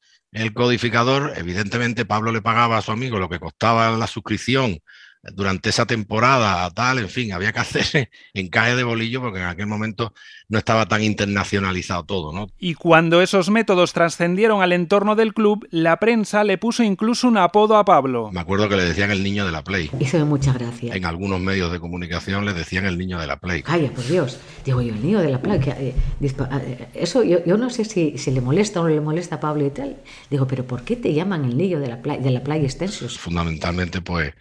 codificador. 0.53 1.33
Evidentemente, 1.35 2.05
Pablo 2.05 2.31
le 2.31 2.41
pagaba 2.41 2.77
a 2.77 2.81
su 2.81 2.91
amigo 2.91 3.19
lo 3.19 3.29
que 3.29 3.39
costaba 3.39 3.89
la 3.91 4.07
suscripción 4.07 4.79
durante 5.21 5.69
esa 5.69 5.85
temporada, 5.85 6.69
tal, 6.71 6.99
en 6.99 7.09
fin, 7.09 7.33
había 7.33 7.51
que 7.51 7.59
hacer 7.59 8.09
encaje 8.33 8.75
de 8.75 8.83
bolillo 8.83 9.21
porque 9.21 9.39
en 9.39 9.45
aquel 9.45 9.67
momento 9.67 10.13
no 10.47 10.57
estaba 10.57 10.87
tan 10.87 11.03
internacionalizado 11.03 12.03
todo, 12.05 12.33
¿no? 12.33 12.47
Y 12.57 12.73
cuando 12.73 13.21
esos 13.21 13.49
métodos 13.49 13.93
trascendieron 13.93 14.61
al 14.61 14.71
entorno 14.71 15.15
del 15.15 15.33
club, 15.33 15.67
la 15.71 15.97
prensa 15.97 16.43
le 16.43 16.57
puso 16.57 16.83
incluso 16.83 17.27
un 17.27 17.37
apodo 17.37 17.77
a 17.77 17.85
Pablo. 17.85 18.31
Me 18.31 18.39
acuerdo 18.39 18.69
que 18.69 18.75
le 18.75 18.85
decían 18.85 19.11
el 19.11 19.23
niño 19.23 19.45
de 19.45 19.51
la 19.51 19.63
Play. 19.63 19.91
Hizo 19.99 20.17
de 20.17 20.23
mucha 20.23 20.53
gracia. 20.53 20.95
En 20.95 21.05
algunos 21.05 21.39
medios 21.39 21.71
de 21.71 21.79
comunicación 21.79 22.45
le 22.45 22.53
decían 22.53 22.85
el 22.85 22.97
niño 22.97 23.19
de 23.19 23.27
la 23.27 23.37
Play. 23.39 23.61
Calla, 23.61 23.91
por 23.91 24.07
Dios. 24.07 24.39
Digo 24.65 24.81
yo, 24.81 24.93
el 24.93 25.01
niño 25.03 25.19
de 25.19 25.29
la 25.29 25.41
Play. 25.41 25.59
Eh, 25.59 25.95
eh, 26.21 26.87
eso 26.93 27.23
yo, 27.23 27.43
yo, 27.45 27.57
no 27.57 27.69
sé 27.69 27.85
si, 27.85 28.17
si, 28.17 28.31
le 28.31 28.41
molesta 28.41 28.79
o 28.79 28.83
no 28.83 28.89
le 28.89 29.01
molesta 29.01 29.35
a 29.35 29.39
Pablo 29.39 29.65
y 29.65 29.69
tal. 29.69 29.97
Digo, 30.31 30.47
pero 30.47 30.65
¿por 30.65 30.83
qué 30.83 30.95
te 30.95 31.13
llaman 31.13 31.45
el 31.45 31.57
niño 31.57 31.79
de 31.79 31.87
la 31.87 32.01
Play, 32.01 32.19
de 32.19 32.31
la 32.31 32.43
Play 32.43 32.63
Extensios? 32.63 33.19
Fundamentalmente, 33.19 34.01
pues 34.01 34.33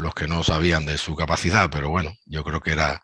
los 0.00 0.14
que 0.14 0.26
no 0.26 0.42
sabían 0.42 0.86
de 0.86 0.98
su 0.98 1.14
capacidad, 1.14 1.70
pero 1.70 1.90
bueno, 1.90 2.12
yo 2.26 2.42
creo 2.44 2.60
que 2.60 2.72
era, 2.72 3.02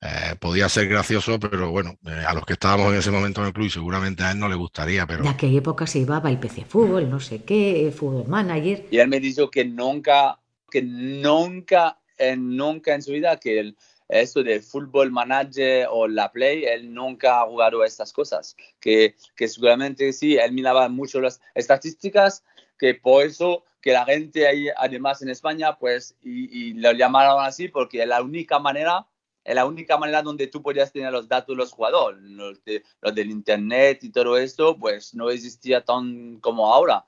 eh, 0.00 0.34
podía 0.40 0.68
ser 0.68 0.88
gracioso, 0.88 1.38
pero 1.38 1.70
bueno, 1.70 1.98
eh, 2.06 2.24
a 2.26 2.34
los 2.34 2.44
que 2.44 2.54
estábamos 2.54 2.92
en 2.92 2.98
ese 2.98 3.10
momento 3.10 3.40
en 3.40 3.48
el 3.48 3.52
club 3.52 3.66
y 3.66 3.70
seguramente 3.70 4.22
a 4.22 4.32
él 4.32 4.38
no 4.38 4.48
le 4.48 4.56
gustaría, 4.56 5.06
pero... 5.06 5.22
De 5.22 5.28
aquella 5.28 5.58
época 5.58 5.86
se 5.86 6.00
llevaba 6.00 6.30
el 6.30 6.38
PC 6.38 6.64
Fútbol, 6.64 7.08
no 7.10 7.20
sé 7.20 7.42
qué, 7.42 7.92
Fútbol 7.96 8.26
Manager. 8.26 8.86
Y 8.90 8.98
él 8.98 9.08
me 9.08 9.20
dijo 9.20 9.50
que 9.50 9.64
nunca, 9.64 10.38
que 10.70 10.82
nunca, 10.82 11.98
nunca 12.36 12.94
en 12.94 13.02
su 13.02 13.12
vida, 13.12 13.36
que 13.38 13.60
el, 13.60 13.76
eso 14.10 14.42
de 14.42 14.60
fútbol 14.60 15.10
manager 15.10 15.86
o 15.90 16.08
la 16.08 16.30
play, 16.32 16.64
él 16.64 16.92
nunca 16.92 17.40
ha 17.40 17.46
jugado 17.46 17.84
estas 17.84 18.12
cosas. 18.12 18.56
Que, 18.80 19.14
que 19.36 19.48
seguramente 19.48 20.12
sí, 20.12 20.36
él 20.36 20.52
miraba 20.52 20.88
mucho 20.88 21.20
las 21.20 21.40
estadísticas, 21.54 22.44
que 22.78 22.94
por 22.94 23.24
eso 23.24 23.64
que 23.80 23.92
la 23.92 24.04
gente 24.04 24.46
ahí, 24.46 24.68
además 24.76 25.22
en 25.22 25.30
España, 25.30 25.76
pues, 25.78 26.16
y, 26.22 26.74
lo 26.74 26.92
llamaron 26.92 27.42
así 27.44 27.68
porque 27.68 28.04
la 28.06 28.22
única 28.22 28.58
manera, 28.58 29.06
es 29.42 29.54
la 29.54 29.64
única 29.64 29.96
manera 29.96 30.22
donde 30.22 30.46
tú 30.46 30.62
podías 30.62 30.92
tener 30.92 31.12
los 31.12 31.28
datos 31.28 31.56
de 31.56 31.62
los 31.62 31.72
jugadores, 31.72 32.20
los, 32.22 32.62
del 32.64 33.30
internet 33.30 34.04
y 34.04 34.10
todo 34.10 34.36
esto, 34.36 34.76
pues 34.76 35.14
no 35.14 35.30
existía 35.30 35.84
tan 35.84 36.38
como 36.40 36.72
ahora. 36.72 37.04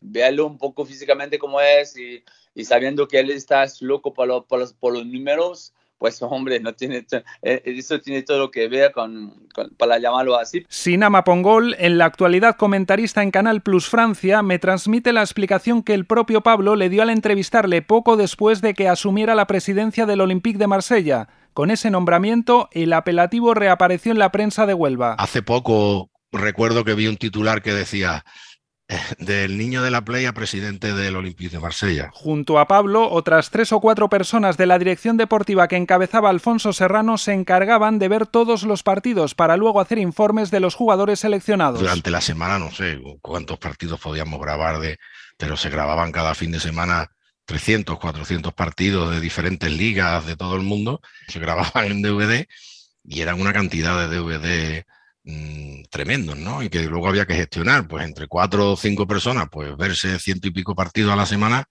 Verlo 0.00 0.46
un 0.46 0.58
poco 0.58 0.84
físicamente 0.84 1.38
como 1.38 1.60
es 1.60 1.96
y, 1.96 2.22
sabiendo 2.64 3.08
que 3.08 3.18
él 3.18 3.30
está 3.30 3.64
loco 3.80 4.12
por, 4.12 4.46
por, 4.46 4.58
los, 4.58 4.72
por 4.74 4.92
los 4.92 5.06
números, 5.06 5.72
pues 6.00 6.20
hombre, 6.22 6.60
no 6.60 6.72
tiene 6.72 7.04
eh, 7.42 7.62
eso 7.66 8.00
tiene 8.00 8.22
todo 8.22 8.38
lo 8.38 8.50
que 8.50 8.68
ver 8.68 8.90
con, 8.90 9.34
para 9.76 9.98
llamarlo 9.98 10.34
así. 10.34 10.64
Sinama 10.66 11.24
Pongol, 11.24 11.76
en 11.78 11.98
la 11.98 12.06
actualidad 12.06 12.56
comentarista 12.56 13.22
en 13.22 13.30
Canal 13.30 13.60
Plus 13.60 13.86
Francia, 13.86 14.40
me 14.42 14.58
transmite 14.58 15.12
la 15.12 15.20
explicación 15.20 15.82
que 15.82 15.92
el 15.92 16.06
propio 16.06 16.40
Pablo 16.40 16.74
le 16.74 16.88
dio 16.88 17.02
al 17.02 17.10
entrevistarle 17.10 17.82
poco 17.82 18.16
después 18.16 18.62
de 18.62 18.72
que 18.72 18.88
asumiera 18.88 19.34
la 19.34 19.46
presidencia 19.46 20.06
del 20.06 20.22
Olympique 20.22 20.58
de 20.58 20.66
Marsella. 20.66 21.28
Con 21.52 21.70
ese 21.70 21.90
nombramiento, 21.90 22.70
el 22.72 22.94
apelativo 22.94 23.52
reapareció 23.52 24.12
en 24.12 24.20
la 24.20 24.32
prensa 24.32 24.64
de 24.64 24.72
Huelva. 24.72 25.16
Hace 25.18 25.42
poco 25.42 26.10
recuerdo 26.32 26.82
que 26.82 26.94
vi 26.94 27.08
un 27.08 27.18
titular 27.18 27.60
que 27.60 27.74
decía 27.74 28.24
del 29.18 29.56
niño 29.56 29.82
de 29.82 29.90
la 29.90 30.04
playa 30.04 30.32
presidente 30.32 30.94
del 30.94 31.16
Olympique 31.16 31.50
de 31.50 31.60
Marsella. 31.60 32.10
Junto 32.12 32.58
a 32.58 32.66
Pablo, 32.66 33.10
otras 33.10 33.50
tres 33.50 33.72
o 33.72 33.80
cuatro 33.80 34.08
personas 34.08 34.56
de 34.56 34.66
la 34.66 34.78
dirección 34.78 35.16
deportiva 35.16 35.68
que 35.68 35.76
encabezaba 35.76 36.30
Alfonso 36.30 36.72
Serrano 36.72 37.18
se 37.18 37.32
encargaban 37.32 37.98
de 37.98 38.08
ver 38.08 38.26
todos 38.26 38.62
los 38.64 38.82
partidos 38.82 39.34
para 39.34 39.56
luego 39.56 39.80
hacer 39.80 39.98
informes 39.98 40.50
de 40.50 40.60
los 40.60 40.74
jugadores 40.74 41.20
seleccionados. 41.20 41.80
Durante 41.80 42.10
la 42.10 42.20
semana 42.20 42.58
no 42.58 42.70
sé 42.70 43.00
cuántos 43.22 43.58
partidos 43.58 44.00
podíamos 44.00 44.40
grabar, 44.40 44.80
de, 44.80 44.98
pero 45.36 45.56
se 45.56 45.70
grababan 45.70 46.12
cada 46.12 46.34
fin 46.34 46.50
de 46.50 46.60
semana 46.60 47.10
300, 47.46 47.98
400 47.98 48.52
partidos 48.52 49.10
de 49.12 49.20
diferentes 49.20 49.70
ligas 49.72 50.26
de 50.26 50.36
todo 50.36 50.56
el 50.56 50.62
mundo. 50.62 51.00
Se 51.28 51.38
grababan 51.38 51.86
en 51.86 52.02
DVD 52.02 52.46
y 53.04 53.20
eran 53.20 53.40
una 53.40 53.52
cantidad 53.52 54.08
de 54.08 54.16
DVD 54.16 54.84
Mm, 55.24 55.82
tremendos, 55.90 56.38
¿no? 56.38 56.62
Y 56.62 56.70
que 56.70 56.82
luego 56.84 57.08
había 57.08 57.26
que 57.26 57.34
gestionar, 57.34 57.86
pues 57.86 58.04
entre 58.06 58.26
cuatro 58.26 58.72
o 58.72 58.76
cinco 58.76 59.06
personas, 59.06 59.48
pues 59.50 59.76
verse 59.76 60.18
ciento 60.18 60.48
y 60.48 60.50
pico 60.50 60.74
partidos 60.74 61.12
a 61.12 61.16
la 61.16 61.26
semana, 61.26 61.66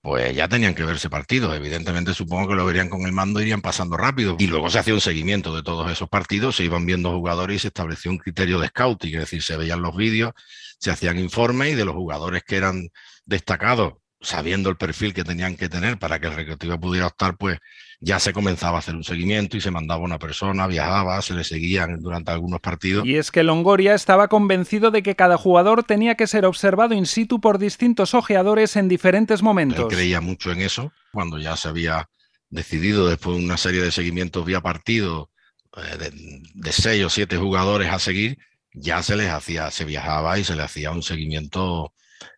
pues 0.00 0.34
ya 0.36 0.48
tenían 0.48 0.74
que 0.74 0.84
verse 0.84 1.10
partidos. 1.10 1.54
Evidentemente 1.56 2.14
supongo 2.14 2.48
que 2.48 2.54
lo 2.54 2.64
verían 2.64 2.88
con 2.88 3.02
el 3.02 3.12
mando, 3.12 3.40
irían 3.40 3.60
pasando 3.62 3.96
rápido. 3.96 4.36
Y 4.38 4.46
luego 4.46 4.70
se 4.70 4.78
hacía 4.78 4.94
un 4.94 5.00
seguimiento 5.00 5.54
de 5.54 5.62
todos 5.62 5.90
esos 5.90 6.08
partidos, 6.08 6.56
se 6.56 6.64
iban 6.64 6.86
viendo 6.86 7.12
jugadores 7.12 7.56
y 7.56 7.58
se 7.60 7.68
estableció 7.68 8.10
un 8.10 8.18
criterio 8.18 8.60
de 8.60 8.68
scouting, 8.68 9.14
es 9.14 9.20
decir, 9.20 9.42
se 9.42 9.56
veían 9.56 9.82
los 9.82 9.96
vídeos, 9.96 10.32
se 10.78 10.90
hacían 10.90 11.18
informes 11.18 11.72
y 11.72 11.74
de 11.74 11.84
los 11.84 11.94
jugadores 11.94 12.44
que 12.44 12.56
eran 12.56 12.88
destacados 13.26 13.94
sabiendo 14.20 14.70
el 14.70 14.76
perfil 14.76 15.12
que 15.12 15.24
tenían 15.24 15.56
que 15.56 15.68
tener 15.68 15.98
para 15.98 16.18
que 16.18 16.26
el 16.26 16.34
recreativo 16.34 16.78
pudiera 16.80 17.06
optar, 17.06 17.36
pues 17.36 17.58
ya 18.00 18.18
se 18.18 18.32
comenzaba 18.32 18.76
a 18.76 18.78
hacer 18.80 18.94
un 18.94 19.04
seguimiento 19.04 19.56
y 19.56 19.60
se 19.60 19.70
mandaba 19.70 20.02
una 20.02 20.18
persona, 20.18 20.66
viajaba, 20.66 21.20
se 21.22 21.34
le 21.34 21.44
seguían 21.44 22.00
durante 22.00 22.30
algunos 22.30 22.60
partidos. 22.60 23.06
Y 23.06 23.16
es 23.16 23.30
que 23.30 23.42
Longoria 23.42 23.94
estaba 23.94 24.28
convencido 24.28 24.90
de 24.90 25.02
que 25.02 25.16
cada 25.16 25.36
jugador 25.36 25.84
tenía 25.84 26.14
que 26.14 26.26
ser 26.26 26.44
observado 26.44 26.94
in 26.94 27.06
situ 27.06 27.40
por 27.40 27.58
distintos 27.58 28.14
ojeadores 28.14 28.76
en 28.76 28.88
diferentes 28.88 29.42
momentos. 29.42 29.90
Él 29.90 29.96
creía 29.96 30.20
mucho 30.20 30.50
en 30.52 30.60
eso, 30.60 30.92
cuando 31.12 31.38
ya 31.38 31.56
se 31.56 31.68
había 31.68 32.08
decidido 32.50 33.08
después 33.08 33.38
de 33.38 33.44
una 33.44 33.56
serie 33.56 33.82
de 33.82 33.90
seguimientos 33.90 34.44
vía 34.44 34.60
partido 34.60 35.30
eh, 35.76 35.98
de, 35.98 36.40
de 36.54 36.72
seis 36.72 37.04
o 37.04 37.10
siete 37.10 37.36
jugadores 37.36 37.90
a 37.90 37.98
seguir, 37.98 38.38
ya 38.72 39.02
se 39.02 39.16
les 39.16 39.30
hacía, 39.30 39.70
se 39.70 39.84
viajaba 39.84 40.38
y 40.38 40.44
se 40.44 40.54
le 40.54 40.62
hacía 40.62 40.90
un 40.90 41.02
seguimiento 41.02 41.92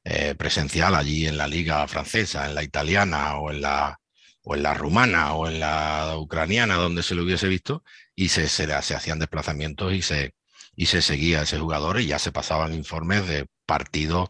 eh, 0.04 0.34
presencial 0.34 0.94
allí 0.94 1.26
en 1.26 1.36
la 1.36 1.48
liga 1.48 1.86
francesa, 1.88 2.46
en 2.46 2.54
la 2.54 2.62
italiana 2.62 3.36
o 3.36 3.50
en 3.50 3.60
la, 3.62 3.98
o 4.42 4.54
en 4.54 4.62
la 4.62 4.74
rumana 4.74 5.34
o 5.34 5.48
en 5.48 5.60
la 5.60 6.14
ucraniana, 6.18 6.76
donde 6.76 7.02
se 7.02 7.14
lo 7.14 7.22
hubiese 7.22 7.48
visto, 7.48 7.82
y 8.14 8.28
se, 8.28 8.48
se, 8.48 8.66
se 8.82 8.94
hacían 8.94 9.18
desplazamientos 9.18 9.92
y 9.92 10.02
se, 10.02 10.34
y 10.74 10.86
se 10.86 11.02
seguía 11.02 11.40
a 11.40 11.42
ese 11.42 11.58
jugador 11.58 12.00
y 12.00 12.06
ya 12.06 12.18
se 12.18 12.32
pasaban 12.32 12.74
informes 12.74 13.26
de 13.26 13.46
partidos 13.66 14.28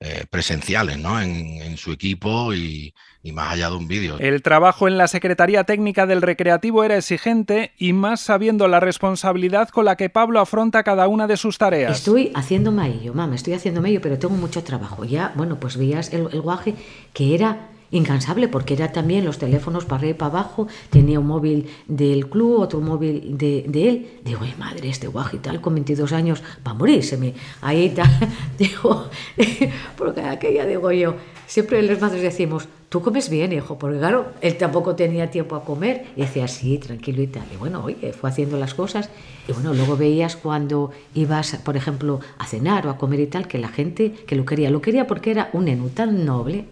eh, 0.00 0.26
presenciales 0.30 0.96
¿no? 0.96 1.20
en, 1.20 1.60
en, 1.60 1.76
su 1.76 1.90
equipo 1.90 2.54
y, 2.54 2.94
y, 3.22 3.32
más 3.32 3.54
allá 3.54 3.68
de 3.68 3.76
un 3.76 3.88
vídeo. 3.88 4.16
El 4.20 4.42
trabajo 4.42 4.86
en 4.86 4.96
la 4.96 5.08
Secretaría 5.08 5.64
Técnica 5.64 6.06
del 6.06 6.22
Recreativo 6.22 6.84
era 6.84 6.96
exigente 6.96 7.72
y 7.78 7.92
más 7.92 8.20
sabiendo 8.20 8.68
la 8.68 8.78
responsabilidad 8.78 9.70
con 9.70 9.84
la 9.84 9.96
que 9.96 10.08
Pablo 10.08 10.38
afronta 10.38 10.84
cada 10.84 11.08
una 11.08 11.26
de 11.26 11.36
sus 11.36 11.58
tareas. 11.58 11.98
Estoy 11.98 12.30
haciéndome 12.36 12.86
ello, 12.86 13.12
mamá, 13.12 13.34
estoy 13.34 13.54
haciéndome 13.54 13.90
ello, 13.90 14.00
pero 14.00 14.20
tengo 14.20 14.36
mucho 14.36 14.62
trabajo. 14.62 15.04
Ya, 15.04 15.32
bueno, 15.34 15.58
pues 15.58 15.76
veías 15.76 16.12
el, 16.12 16.28
el 16.32 16.42
guaje 16.42 16.74
que 17.12 17.34
era 17.34 17.68
incansable 17.90 18.48
porque 18.48 18.74
era 18.74 18.92
también 18.92 19.24
los 19.24 19.38
teléfonos 19.38 19.84
para 19.84 19.98
arriba 19.98 20.10
y 20.10 20.14
para 20.14 20.30
abajo, 20.30 20.68
tenía 20.90 21.20
un 21.20 21.26
móvil 21.26 21.68
del 21.86 22.28
club, 22.28 22.60
otro 22.60 22.80
móvil 22.80 23.36
de, 23.38 23.64
de 23.66 23.88
él. 23.88 24.10
Digo, 24.24 24.40
ay 24.42 24.54
madre, 24.58 24.88
este 24.88 25.06
guaje 25.06 25.36
y 25.36 25.40
tal, 25.40 25.60
con 25.60 25.74
22 25.74 26.12
años, 26.12 26.42
va 26.66 26.72
a 26.72 26.74
morírseme. 26.74 27.34
Ahí 27.60 27.90
tal, 27.90 28.08
digo, 28.58 29.06
porque 29.96 30.20
aquella 30.20 30.66
digo 30.66 30.92
yo, 30.92 31.14
siempre 31.46 31.82
los 31.82 32.00
madres 32.00 32.22
decimos, 32.22 32.68
tú 32.88 33.02
comes 33.02 33.28
bien, 33.28 33.52
hijo, 33.52 33.78
porque 33.78 33.98
claro, 33.98 34.32
él 34.40 34.56
tampoco 34.56 34.94
tenía 34.94 35.30
tiempo 35.30 35.56
a 35.56 35.64
comer. 35.64 36.06
Y 36.16 36.22
decía, 36.22 36.48
sí, 36.48 36.78
tranquilo 36.78 37.22
y 37.22 37.26
tal. 37.26 37.44
Y 37.52 37.56
bueno, 37.56 37.84
oye, 37.84 38.12
fue 38.12 38.30
haciendo 38.30 38.58
las 38.58 38.74
cosas. 38.74 39.10
Y 39.46 39.52
bueno, 39.52 39.74
luego 39.74 39.96
veías 39.96 40.36
cuando 40.36 40.90
ibas, 41.14 41.56
por 41.64 41.76
ejemplo, 41.76 42.20
a 42.38 42.46
cenar 42.46 42.86
o 42.86 42.90
a 42.90 42.98
comer 42.98 43.20
y 43.20 43.26
tal, 43.26 43.48
que 43.48 43.58
la 43.58 43.68
gente 43.68 44.12
que 44.12 44.36
lo 44.36 44.44
quería, 44.44 44.70
lo 44.70 44.82
quería 44.82 45.06
porque 45.06 45.30
era 45.30 45.50
un 45.52 45.68
enú 45.68 45.88
tan 45.88 46.24
noble 46.24 46.66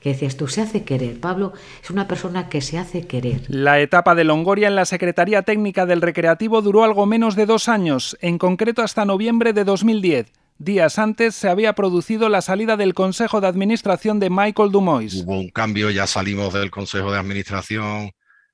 que 0.00 0.10
decías 0.10 0.36
tú, 0.36 0.48
se 0.48 0.62
hace 0.62 0.84
querer. 0.84 1.20
Pablo 1.20 1.52
es 1.82 1.90
una 1.90 2.08
persona 2.08 2.48
que 2.48 2.60
se 2.60 2.78
hace 2.78 3.06
querer. 3.06 3.42
La 3.48 3.80
etapa 3.80 4.14
de 4.14 4.24
Longoria 4.24 4.68
en 4.68 4.76
la 4.76 4.84
Secretaría 4.84 5.42
Técnica 5.42 5.86
del 5.86 6.02
Recreativo 6.02 6.62
duró 6.62 6.84
algo 6.84 7.06
menos 7.06 7.36
de 7.36 7.46
dos 7.46 7.68
años, 7.68 8.16
en 8.20 8.38
concreto 8.38 8.82
hasta 8.82 9.04
noviembre 9.04 9.52
de 9.52 9.64
2010. 9.64 10.32
Días 10.58 10.98
antes 10.98 11.34
se 11.34 11.50
había 11.50 11.74
producido 11.74 12.30
la 12.30 12.40
salida 12.40 12.76
del 12.76 12.94
Consejo 12.94 13.40
de 13.40 13.46
Administración 13.46 14.18
de 14.20 14.30
Michael 14.30 14.70
Dumois. 14.70 15.14
Hubo 15.14 15.38
un 15.38 15.50
cambio, 15.50 15.90
ya 15.90 16.06
salimos 16.06 16.54
del 16.54 16.70
Consejo 16.70 17.12
de 17.12 17.18
Administración, 17.18 18.10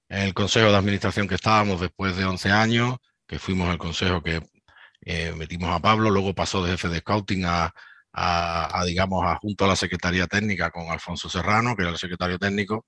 el 0.09 0.35
Consejo 0.35 0.71
de 0.71 0.77
Administración 0.77 1.29
que 1.29 1.37
estábamos 1.37 1.81
después 1.81 2.17
de 2.17 2.25
11 2.25 2.51
años, 2.51 2.97
que 3.27 3.39
fuimos 3.39 3.71
el 3.71 3.79
Consejo 3.79 4.21
que 4.21 4.41
eh, 5.05 5.33
metimos 5.37 5.71
a 5.71 5.81
Pablo, 5.81 6.11
luego 6.11 6.35
pasó 6.35 6.65
de 6.65 6.73
jefe 6.73 6.89
de 6.89 6.99
Scouting 6.99 7.45
a, 7.45 7.73
a, 8.13 8.85
digamos, 8.87 9.25
a, 9.25 9.37
junto 9.37 9.65
a 9.65 9.69
la 9.69 9.77
Secretaría 9.77 10.27
Técnica 10.27 10.71
con 10.71 10.91
Alfonso 10.91 11.29
Serrano, 11.29 11.75
que 11.77 11.83
era 11.83 11.93
el 11.93 11.99
secretario 11.99 12.39
técnico, 12.39 12.87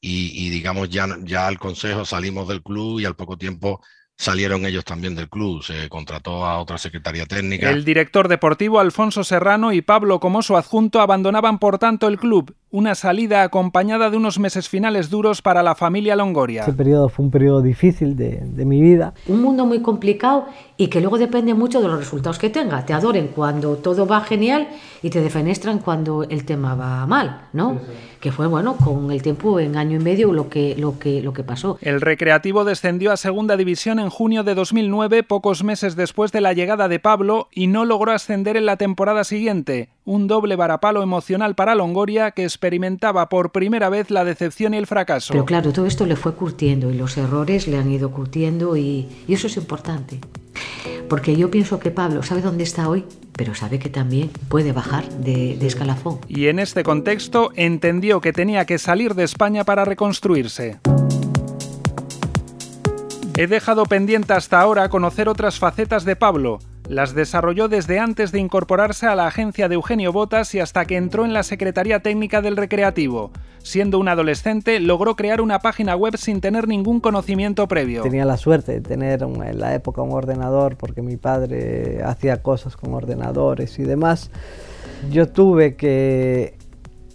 y, 0.00 0.46
y, 0.46 0.50
digamos, 0.50 0.88
ya, 0.90 1.06
ya 1.22 1.46
al 1.46 1.58
Consejo 1.58 2.04
salimos 2.04 2.48
del 2.48 2.62
club 2.62 3.00
y 3.00 3.04
al 3.04 3.16
poco 3.16 3.36
tiempo 3.36 3.80
salieron 4.16 4.64
ellos 4.64 4.84
también 4.84 5.14
del 5.14 5.28
club, 5.28 5.62
se 5.62 5.88
contrató 5.88 6.46
a 6.46 6.58
otra 6.58 6.78
Secretaría 6.78 7.26
Técnica. 7.26 7.70
El 7.70 7.84
director 7.84 8.28
deportivo 8.28 8.80
Alfonso 8.80 9.24
Serrano 9.24 9.72
y 9.72 9.82
Pablo 9.82 10.20
como 10.20 10.42
su 10.42 10.56
adjunto 10.56 11.00
abandonaban 11.00 11.58
por 11.58 11.78
tanto 11.78 12.08
el 12.08 12.18
club, 12.18 12.54
una 12.70 12.94
salida 12.94 13.42
acompañada 13.42 14.10
de 14.10 14.16
unos 14.16 14.38
meses 14.38 14.68
finales 14.68 15.10
duros 15.10 15.42
para 15.42 15.62
la 15.62 15.74
familia 15.74 16.16
Longoria. 16.16 16.62
Ese 16.62 16.72
periodo 16.72 17.08
fue 17.08 17.26
un 17.26 17.30
periodo 17.30 17.62
difícil 17.62 18.16
de, 18.16 18.42
de, 18.42 18.64
mi 18.64 18.80
vida. 18.80 19.14
Un 19.28 19.42
mundo 19.42 19.66
muy 19.66 19.80
complicado 19.80 20.46
y 20.76 20.88
que 20.88 21.00
luego 21.00 21.18
depende 21.18 21.54
mucho 21.54 21.80
de 21.80 21.88
los 21.88 21.98
resultados 21.98 22.38
que 22.38 22.50
tenga. 22.50 22.84
Te 22.84 22.92
adoren 22.92 23.28
cuando 23.28 23.76
todo 23.76 24.06
va 24.06 24.22
genial 24.22 24.68
y 25.02 25.10
te 25.10 25.20
defenestran 25.20 25.78
cuando 25.78 26.24
el 26.24 26.44
tema 26.44 26.74
va 26.74 27.06
mal, 27.06 27.48
¿no? 27.52 27.74
Sí, 27.74 27.78
sí. 27.86 27.92
Que 28.20 28.32
fue, 28.32 28.46
bueno, 28.46 28.76
con 28.76 29.12
el 29.12 29.22
tiempo 29.22 29.60
en 29.60 29.76
año 29.76 30.00
y 30.00 30.02
medio 30.02 30.32
lo 30.32 30.48
que, 30.48 30.74
lo, 30.76 30.98
que, 30.98 31.22
lo 31.22 31.32
que 31.32 31.44
pasó. 31.44 31.78
El 31.80 32.00
Recreativo 32.00 32.64
descendió 32.64 33.12
a 33.12 33.16
Segunda 33.16 33.56
División 33.56 34.00
en 34.00 34.05
junio 34.10 34.42
de 34.42 34.54
2009, 34.54 35.22
pocos 35.22 35.64
meses 35.64 35.96
después 35.96 36.32
de 36.32 36.40
la 36.40 36.52
llegada 36.52 36.88
de 36.88 36.98
Pablo, 36.98 37.48
y 37.52 37.66
no 37.66 37.84
logró 37.84 38.12
ascender 38.12 38.56
en 38.56 38.66
la 38.66 38.76
temporada 38.76 39.24
siguiente. 39.24 39.88
Un 40.04 40.26
doble 40.26 40.56
varapalo 40.56 41.02
emocional 41.02 41.54
para 41.54 41.74
Longoria 41.74 42.30
que 42.30 42.44
experimentaba 42.44 43.28
por 43.28 43.52
primera 43.52 43.88
vez 43.88 44.10
la 44.10 44.24
decepción 44.24 44.74
y 44.74 44.76
el 44.76 44.86
fracaso. 44.86 45.32
Pero 45.32 45.44
claro, 45.44 45.72
todo 45.72 45.86
esto 45.86 46.06
le 46.06 46.16
fue 46.16 46.34
curtiendo 46.34 46.90
y 46.90 46.94
los 46.94 47.16
errores 47.16 47.68
le 47.68 47.78
han 47.78 47.90
ido 47.90 48.10
curtiendo 48.10 48.76
y, 48.76 49.08
y 49.26 49.34
eso 49.34 49.46
es 49.46 49.56
importante. 49.56 50.20
Porque 51.08 51.36
yo 51.36 51.50
pienso 51.50 51.78
que 51.78 51.90
Pablo 51.90 52.22
sabe 52.22 52.42
dónde 52.42 52.64
está 52.64 52.88
hoy, 52.88 53.04
pero 53.32 53.54
sabe 53.54 53.78
que 53.78 53.88
también 53.88 54.30
puede 54.48 54.72
bajar 54.72 55.08
de, 55.08 55.56
de, 55.56 55.66
escalafón. 55.66 56.18
Y 56.28 56.46
en 56.46 56.58
este 56.58 56.82
contexto 56.82 57.50
entendió 57.54 58.20
que 58.20 58.32
tenía 58.32 58.64
que 58.64 58.78
salir 58.78 59.14
de 59.14 59.24
España 59.24 59.64
para 59.64 59.84
reconstruirse. 59.84 60.78
He 63.38 63.46
dejado 63.46 63.84
pendiente 63.84 64.32
hasta 64.32 64.58
ahora 64.58 64.88
conocer 64.88 65.28
otras 65.28 65.58
facetas 65.58 66.06
de 66.06 66.16
Pablo. 66.16 66.58
Las 66.88 67.14
desarrolló 67.14 67.68
desde 67.68 67.98
antes 67.98 68.32
de 68.32 68.38
incorporarse 68.38 69.06
a 69.06 69.14
la 69.14 69.26
agencia 69.26 69.68
de 69.68 69.74
Eugenio 69.74 70.10
Botas 70.10 70.54
y 70.54 70.60
hasta 70.60 70.86
que 70.86 70.96
entró 70.96 71.26
en 71.26 71.34
la 71.34 71.42
Secretaría 71.42 72.00
Técnica 72.00 72.40
del 72.40 72.56
Recreativo. 72.56 73.32
Siendo 73.58 73.98
un 73.98 74.08
adolescente, 74.08 74.80
logró 74.80 75.16
crear 75.16 75.42
una 75.42 75.58
página 75.58 75.96
web 75.96 76.16
sin 76.16 76.40
tener 76.40 76.66
ningún 76.66 76.98
conocimiento 76.98 77.68
previo. 77.68 78.02
Tenía 78.02 78.24
la 78.24 78.38
suerte 78.38 78.72
de 78.72 78.80
tener 78.80 79.22
en 79.22 79.58
la 79.58 79.74
época 79.74 80.00
un 80.00 80.12
ordenador 80.12 80.78
porque 80.78 81.02
mi 81.02 81.18
padre 81.18 82.02
hacía 82.02 82.40
cosas 82.40 82.74
con 82.74 82.94
ordenadores 82.94 83.78
y 83.78 83.82
demás. 83.82 84.30
Yo 85.10 85.28
tuve 85.28 85.76
que 85.76 86.56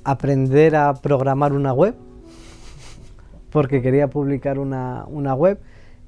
aprender 0.03 0.75
a 0.75 0.93
programar 0.93 1.53
una 1.53 1.73
web 1.73 1.95
porque 3.49 3.81
quería 3.81 4.07
publicar 4.07 4.59
una, 4.59 5.05
una 5.07 5.33
web 5.33 5.59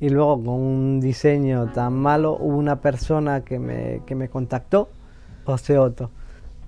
y 0.03 0.09
luego 0.09 0.35
con 0.35 0.55
un 0.55 0.99
diseño 0.99 1.67
tan 1.67 1.93
malo 1.93 2.35
hubo 2.37 2.57
una 2.57 2.81
persona 2.81 3.45
que 3.45 3.57
me, 3.57 4.01
que 4.05 4.15
me 4.15 4.27
contactó, 4.27 4.89
José 5.45 5.77
Otto, 5.77 6.09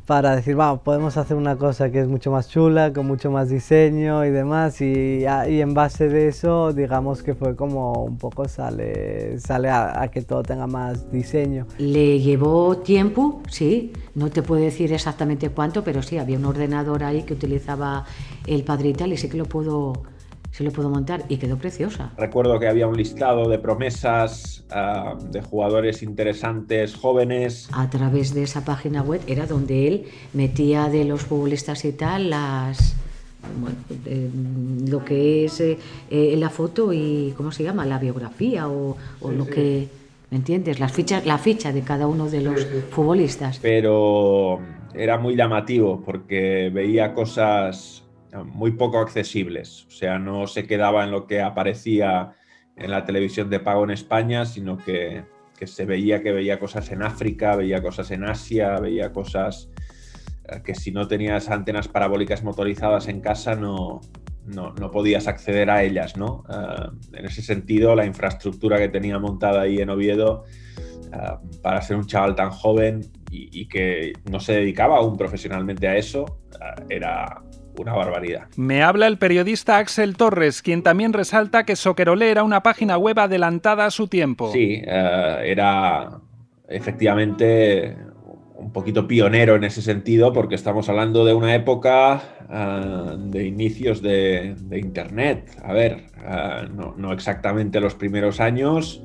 para 0.05 0.37
decir, 0.37 0.55
vamos, 0.55 0.79
podemos 0.79 1.17
hacer 1.17 1.35
una 1.35 1.57
cosa 1.57 1.91
que 1.91 1.99
es 1.99 2.07
mucho 2.07 2.31
más 2.31 2.47
chula, 2.47 2.93
con 2.93 3.07
mucho 3.07 3.31
más 3.31 3.49
diseño 3.49 4.23
y 4.23 4.29
demás, 4.29 4.79
y, 4.79 5.25
y 5.49 5.59
en 5.59 5.73
base 5.73 6.07
de 6.07 6.29
eso, 6.29 6.71
digamos 6.71 7.23
que 7.23 7.33
fue 7.33 7.57
como 7.57 8.05
un 8.05 8.17
poco 8.17 8.47
sale, 8.47 9.37
sale 9.41 9.67
a, 9.67 10.01
a, 10.01 10.07
que 10.07 10.21
todo 10.21 10.41
tenga 10.41 10.67
más 10.67 11.11
diseño. 11.11 11.67
Le 11.77 12.21
llevó 12.21 12.77
tiempo, 12.77 13.41
sí, 13.49 13.91
no 14.13 14.29
te 14.29 14.43
puedo 14.43 14.61
decir 14.61 14.93
exactamente 14.93 15.49
cuánto, 15.49 15.83
pero 15.83 16.01
sí, 16.01 16.19
había 16.19 16.37
un 16.37 16.45
ordenador 16.45 17.03
ahí 17.03 17.23
que 17.23 17.33
utilizaba 17.33 18.05
el 18.47 18.63
padre 18.63 18.89
y 18.89 18.93
tal, 18.93 19.11
y 19.11 19.17
sí 19.17 19.27
que 19.27 19.35
lo 19.35 19.45
puedo 19.45 20.14
se 20.55 20.63
lo 20.63 20.71
puedo 20.71 20.89
montar 20.89 21.25
y 21.27 21.35
quedó 21.35 21.57
preciosa. 21.57 22.13
Recuerdo 22.17 22.57
que 22.61 22.69
había 22.69 22.87
un 22.87 22.95
listado 22.95 23.49
de 23.49 23.59
promesas 23.59 24.63
uh, 24.71 25.21
de 25.29 25.41
jugadores 25.41 26.01
interesantes, 26.01 26.95
jóvenes. 26.95 27.67
A 27.73 27.89
través 27.89 28.33
de 28.33 28.43
esa 28.43 28.63
página 28.63 29.01
web 29.01 29.19
era 29.27 29.47
donde 29.47 29.85
él 29.85 30.05
metía 30.31 30.87
de 30.87 31.03
los 31.03 31.23
futbolistas 31.23 31.83
y 31.83 31.91
tal 31.91 32.29
las 32.29 32.95
bueno, 33.59 33.75
eh, 34.05 34.29
lo 34.87 35.03
que 35.03 35.43
es 35.43 35.59
eh, 35.59 35.77
eh, 36.09 36.35
la 36.37 36.49
foto 36.49 36.93
y 36.93 37.33
cómo 37.35 37.51
se 37.51 37.63
llama 37.63 37.85
la 37.85 37.99
biografía 37.99 38.69
o, 38.69 38.95
o 39.19 39.29
sí, 39.29 39.35
lo 39.35 39.43
sí. 39.43 39.51
que 39.51 39.87
¿me 40.31 40.37
entiendes? 40.37 40.79
Las 40.79 40.93
fichas, 40.93 41.25
la 41.25 41.37
ficha 41.37 41.73
de 41.73 41.81
cada 41.81 42.07
uno 42.07 42.29
de 42.29 42.39
los 42.39 42.61
sí, 42.61 42.67
futbolistas. 42.91 43.59
Pero 43.61 44.59
era 44.93 45.17
muy 45.17 45.35
llamativo 45.35 46.01
porque 46.05 46.71
veía 46.73 47.13
cosas 47.13 48.04
muy 48.43 48.71
poco 48.71 48.99
accesibles. 48.99 49.85
O 49.87 49.91
sea, 49.91 50.19
no 50.19 50.47
se 50.47 50.67
quedaba 50.67 51.03
en 51.03 51.11
lo 51.11 51.27
que 51.27 51.41
aparecía 51.41 52.33
en 52.75 52.91
la 52.91 53.05
televisión 53.05 53.49
de 53.49 53.59
pago 53.59 53.83
en 53.83 53.91
España, 53.91 54.45
sino 54.45 54.77
que, 54.77 55.23
que 55.57 55.67
se 55.67 55.85
veía 55.85 56.21
que 56.21 56.31
veía 56.31 56.59
cosas 56.59 56.91
en 56.91 57.03
África, 57.03 57.55
veía 57.55 57.81
cosas 57.81 58.11
en 58.11 58.25
Asia, 58.25 58.79
veía 58.79 59.13
cosas 59.13 59.69
eh, 60.49 60.61
que 60.63 60.75
si 60.75 60.91
no 60.91 61.07
tenías 61.07 61.49
antenas 61.49 61.87
parabólicas 61.87 62.43
motorizadas 62.43 63.07
en 63.07 63.21
casa 63.21 63.55
no, 63.55 64.01
no, 64.45 64.73
no 64.73 64.91
podías 64.91 65.27
acceder 65.27 65.69
a 65.69 65.83
ellas. 65.83 66.17
¿no? 66.17 66.43
Uh, 66.49 67.15
en 67.15 67.25
ese 67.25 67.41
sentido, 67.41 67.95
la 67.95 68.05
infraestructura 68.05 68.77
que 68.77 68.89
tenía 68.89 69.19
montada 69.19 69.61
ahí 69.61 69.79
en 69.79 69.89
Oviedo 69.89 70.43
para 71.61 71.81
ser 71.81 71.97
un 71.97 72.05
chaval 72.05 72.35
tan 72.35 72.49
joven 72.49 73.01
y, 73.31 73.67
que 73.67 74.13
no 74.29 74.39
se 74.39 74.53
dedicaba 74.53 74.97
aún 74.97 75.17
profesionalmente 75.17 75.87
a 75.87 75.97
eso, 75.97 76.41
era, 76.89 77.41
una 77.77 77.93
barbaridad. 77.93 78.47
Me 78.55 78.83
habla 78.83 79.07
el 79.07 79.17
periodista 79.17 79.77
Axel 79.77 80.17
Torres, 80.17 80.61
quien 80.61 80.83
también 80.83 81.13
resalta 81.13 81.65
que 81.65 81.75
Soccerolé 81.75 82.31
era 82.31 82.43
una 82.43 82.63
página 82.63 82.97
web 82.97 83.19
adelantada 83.19 83.85
a 83.85 83.91
su 83.91 84.07
tiempo. 84.07 84.51
Sí, 84.51 84.81
eh, 84.85 85.37
era 85.45 86.19
efectivamente 86.67 87.95
un 88.55 88.71
poquito 88.71 89.07
pionero 89.07 89.55
en 89.55 89.63
ese 89.63 89.81
sentido, 89.81 90.33
porque 90.33 90.55
estamos 90.55 90.89
hablando 90.89 91.25
de 91.25 91.33
una 91.33 91.53
época 91.53 92.21
uh, 92.49 93.17
de 93.17 93.45
inicios 93.45 94.01
de, 94.01 94.55
de, 94.59 94.79
Internet. 94.79 95.51
A 95.63 95.73
ver, 95.73 96.05
uh, 96.17 96.73
no, 96.73 96.95
no, 96.97 97.13
exactamente 97.13 97.79
los 97.79 97.95
primeros 97.95 98.39
años. 98.39 99.03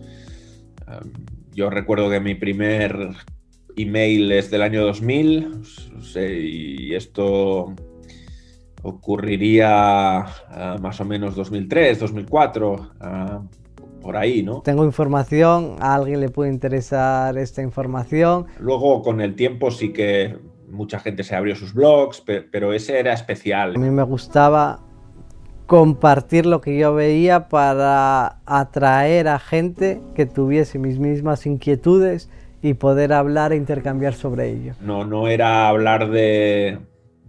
Uh, 0.87 1.07
yo 1.53 1.69
recuerdo 1.69 2.09
que 2.09 2.21
mi 2.21 2.35
primer 2.35 3.11
email 3.77 4.31
es 4.33 4.51
del 4.51 4.63
año 4.63 4.83
2000 4.83 5.63
y 6.17 6.95
esto 6.95 7.75
ocurriría 8.83 10.27
más 10.81 11.01
o 11.01 11.05
menos 11.05 11.35
2003, 11.35 11.99
2004 11.99 12.91
por 14.01 14.17
ahí, 14.17 14.43
¿no? 14.43 14.63
Tengo 14.63 14.85
información, 14.85 15.77
a 15.79 15.95
alguien 15.95 16.21
le 16.21 16.31
puede 16.31 16.51
interesar 16.51 17.37
esta 17.37 17.63
información. 17.63 18.47
Luego, 18.59 19.03
con 19.03 19.21
el 19.21 19.35
tiempo, 19.35 19.71
sí 19.71 19.93
que 19.93 20.39
mucha 20.71 20.99
gente 21.01 21.23
se 21.23 21.37
abrió 21.37 21.55
sus 21.55 21.75
blogs, 21.75 22.23
pero 22.51 22.73
ese 22.73 22.99
era 22.99 23.13
especial. 23.13 23.75
A 23.77 23.79
mí 23.79 23.91
me 23.91 24.03
gustaba 24.03 24.81
compartir 25.67 26.47
lo 26.47 26.61
que 26.61 26.77
yo 26.79 26.95
veía 26.95 27.49
para 27.49 28.41
atraer 28.47 29.29
a 29.29 29.39
gente 29.39 30.01
que 30.15 30.27
tuviese 30.27 30.79
mis 30.79 30.99
mismas 30.99 31.47
inquietudes 31.47 32.31
y 32.63 32.75
poder 32.75 33.13
hablar 33.13 33.53
e 33.53 33.57
intercambiar 33.57 34.15
sobre 34.15 34.51
ello. 34.51 34.75
No, 34.81 35.05
no 35.05 35.29
era 35.29 35.69
hablar 35.69 36.11
de, 36.11 36.79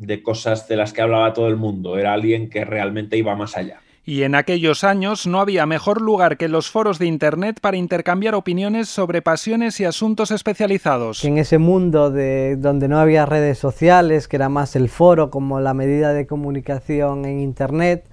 de 0.02 0.22
cosas 0.22 0.68
de 0.68 0.76
las 0.76 0.94
que 0.94 1.02
hablaba 1.02 1.34
todo 1.34 1.48
el 1.48 1.56
mundo, 1.56 1.98
era 1.98 2.14
alguien 2.14 2.50
que 2.50 2.66
realmente 2.66 3.18
iba 3.18 3.36
más 3.36 3.56
allá 3.56 3.82
y 4.04 4.24
en 4.24 4.34
aquellos 4.34 4.84
años 4.84 5.28
no 5.28 5.40
había 5.40 5.66
mejor 5.66 6.02
lugar 6.02 6.38
que 6.38 6.48
los 6.48 6.72
foros 6.72 6.98
de 6.98 7.06
Internet 7.06 7.60
para 7.62 7.78
intercambiar 7.78 8.34
opiniones 8.34 8.90
sobre 8.90 9.22
pasiones 9.22 9.80
y 9.80 9.86
asuntos 9.86 10.32
especializados. 10.32 11.24
En 11.24 11.38
ese 11.38 11.60
mundo 11.60 12.10
de 12.10 12.56
donde 12.56 12.88
no 12.88 13.00
había 13.00 13.26
redes 13.26 13.60
sociales, 13.60 14.28
que 14.28 14.38
era 14.38 14.50
más 14.50 14.76
el 14.76 14.90
foro 14.90 15.30
como 15.30 15.60
la 15.60 15.74
medida 15.74 16.14
de 16.14 16.26
comunicación 16.26 17.26
en 17.26 17.40
Internet, 17.40 18.04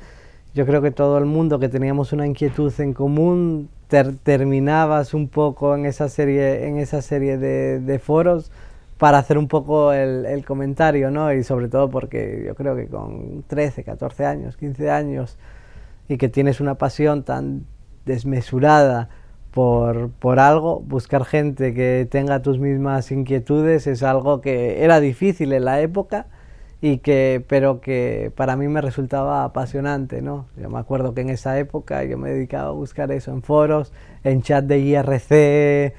yo 0.54 0.66
creo 0.66 0.82
que 0.82 0.90
todo 0.90 1.16
el 1.16 1.24
mundo 1.24 1.58
que 1.58 1.68
teníamos 1.68 2.12
una 2.12 2.26
inquietud 2.26 2.72
en 2.80 2.92
común 2.92 3.70
ter 3.88 4.14
terminabas 4.18 5.14
un 5.14 5.28
poco 5.28 5.74
en 5.74 5.86
esa 5.86 6.10
serie, 6.10 6.66
en 6.66 6.78
esa 6.78 7.00
serie 7.00 7.38
de, 7.38 7.80
de 7.80 7.98
foros 7.98 8.50
para 8.98 9.18
hacer 9.18 9.38
un 9.38 9.48
poco 9.48 9.92
el, 9.92 10.26
el, 10.26 10.44
comentario, 10.44 11.10
¿no? 11.10 11.32
Y 11.32 11.44
sobre 11.44 11.68
todo 11.68 11.88
porque 11.88 12.42
yo 12.46 12.54
creo 12.54 12.76
que 12.76 12.88
con 12.88 13.44
13, 13.46 13.84
14 13.84 14.26
años, 14.26 14.56
15 14.56 14.90
años, 14.90 15.38
y 16.08 16.18
que 16.18 16.28
tienes 16.28 16.60
una 16.60 16.74
pasión 16.74 17.22
tan 17.22 17.64
desmesurada 18.04 19.08
por, 19.52 20.10
por, 20.10 20.40
algo, 20.40 20.80
buscar 20.80 21.24
gente 21.24 21.74
que 21.74 22.06
tenga 22.10 22.42
tus 22.42 22.58
mismas 22.58 23.10
inquietudes 23.12 23.86
es 23.86 24.02
algo 24.02 24.40
que 24.40 24.82
era 24.84 25.00
difícil 25.00 25.52
en 25.52 25.64
la 25.64 25.80
época 25.80 26.26
y 26.80 26.98
que 26.98 27.44
pero 27.48 27.80
que 27.80 28.30
para 28.36 28.56
mí 28.56 28.68
me 28.68 28.80
resultaba 28.80 29.44
apasionante, 29.44 30.22
¿no? 30.22 30.46
Yo 30.56 30.70
me 30.70 30.78
acuerdo 30.78 31.12
que 31.12 31.22
en 31.22 31.30
esa 31.30 31.58
época 31.58 32.04
yo 32.04 32.18
me 32.18 32.30
dedicaba 32.30 32.68
a 32.68 32.72
buscar 32.72 33.10
eso 33.10 33.32
en 33.32 33.42
foros, 33.42 33.92
en 34.22 34.42
chat 34.42 34.64
de 34.64 34.78
IRC, 34.78 35.94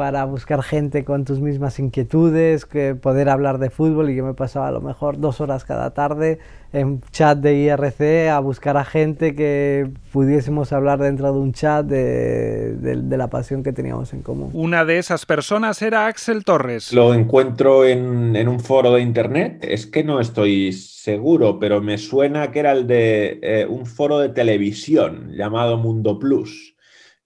para 0.00 0.24
buscar 0.24 0.62
gente 0.62 1.04
con 1.04 1.26
tus 1.26 1.40
mismas 1.40 1.78
inquietudes, 1.78 2.64
que 2.64 2.94
poder 2.94 3.28
hablar 3.28 3.58
de 3.58 3.68
fútbol 3.68 4.08
y 4.08 4.16
yo 4.16 4.24
me 4.24 4.32
pasaba 4.32 4.68
a 4.68 4.70
lo 4.70 4.80
mejor 4.80 5.20
dos 5.20 5.42
horas 5.42 5.66
cada 5.66 5.90
tarde 5.90 6.38
en 6.72 7.02
chat 7.12 7.36
de 7.36 7.56
IRC 7.56 8.30
a 8.30 8.38
buscar 8.40 8.78
a 8.78 8.86
gente 8.86 9.34
que 9.34 9.90
pudiésemos 10.10 10.72
hablar 10.72 11.00
dentro 11.00 11.30
de 11.30 11.38
un 11.38 11.52
chat 11.52 11.84
de, 11.84 12.76
de, 12.76 12.96
de, 12.96 13.16
la 13.18 13.28
pasión 13.28 13.62
que 13.62 13.74
teníamos 13.74 14.14
en 14.14 14.22
común. 14.22 14.48
Una 14.54 14.86
de 14.86 14.96
esas 14.96 15.26
personas 15.26 15.82
era 15.82 16.06
Axel 16.06 16.46
Torres. 16.46 16.94
Lo 16.94 17.12
encuentro 17.12 17.84
en, 17.84 18.36
en 18.36 18.48
un 18.48 18.60
foro 18.60 18.94
de 18.94 19.02
internet, 19.02 19.66
es 19.68 19.86
que 19.86 20.02
no 20.02 20.18
estoy 20.18 20.72
seguro, 20.72 21.58
pero 21.58 21.82
me 21.82 21.98
suena 21.98 22.50
que 22.50 22.60
era 22.60 22.72
el 22.72 22.86
de 22.86 23.38
eh, 23.42 23.66
un 23.68 23.84
foro 23.84 24.18
de 24.18 24.30
televisión 24.30 25.32
llamado 25.36 25.76
Mundo 25.76 26.18
Plus 26.18 26.74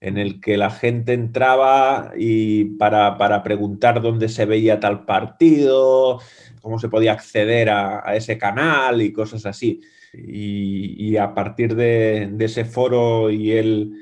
en 0.05 0.19
el 0.19 0.39
que 0.39 0.55
la 0.55 0.69
gente 0.69 1.13
entraba 1.13 2.11
y 2.15 2.65
para, 2.77 3.17
para, 3.17 3.41
preguntar 3.41 4.03
dónde 4.03 4.29
se 4.29 4.45
veía 4.45 4.79
tal 4.79 5.03
partido, 5.03 6.19
cómo 6.61 6.77
se 6.77 6.89
podía 6.89 7.13
acceder 7.13 7.71
a, 7.71 8.15
ese 8.15 8.37
canal 8.37 9.01
y 9.01 9.11
cosas 9.11 9.47
así. 9.47 9.81
Y, 10.13 11.09
y 11.09 11.17
a 11.17 11.33
partir 11.33 11.75
de, 11.75 12.31
ese 12.39 12.65
foro 12.65 13.31
y 13.31 13.53
él 13.53 13.93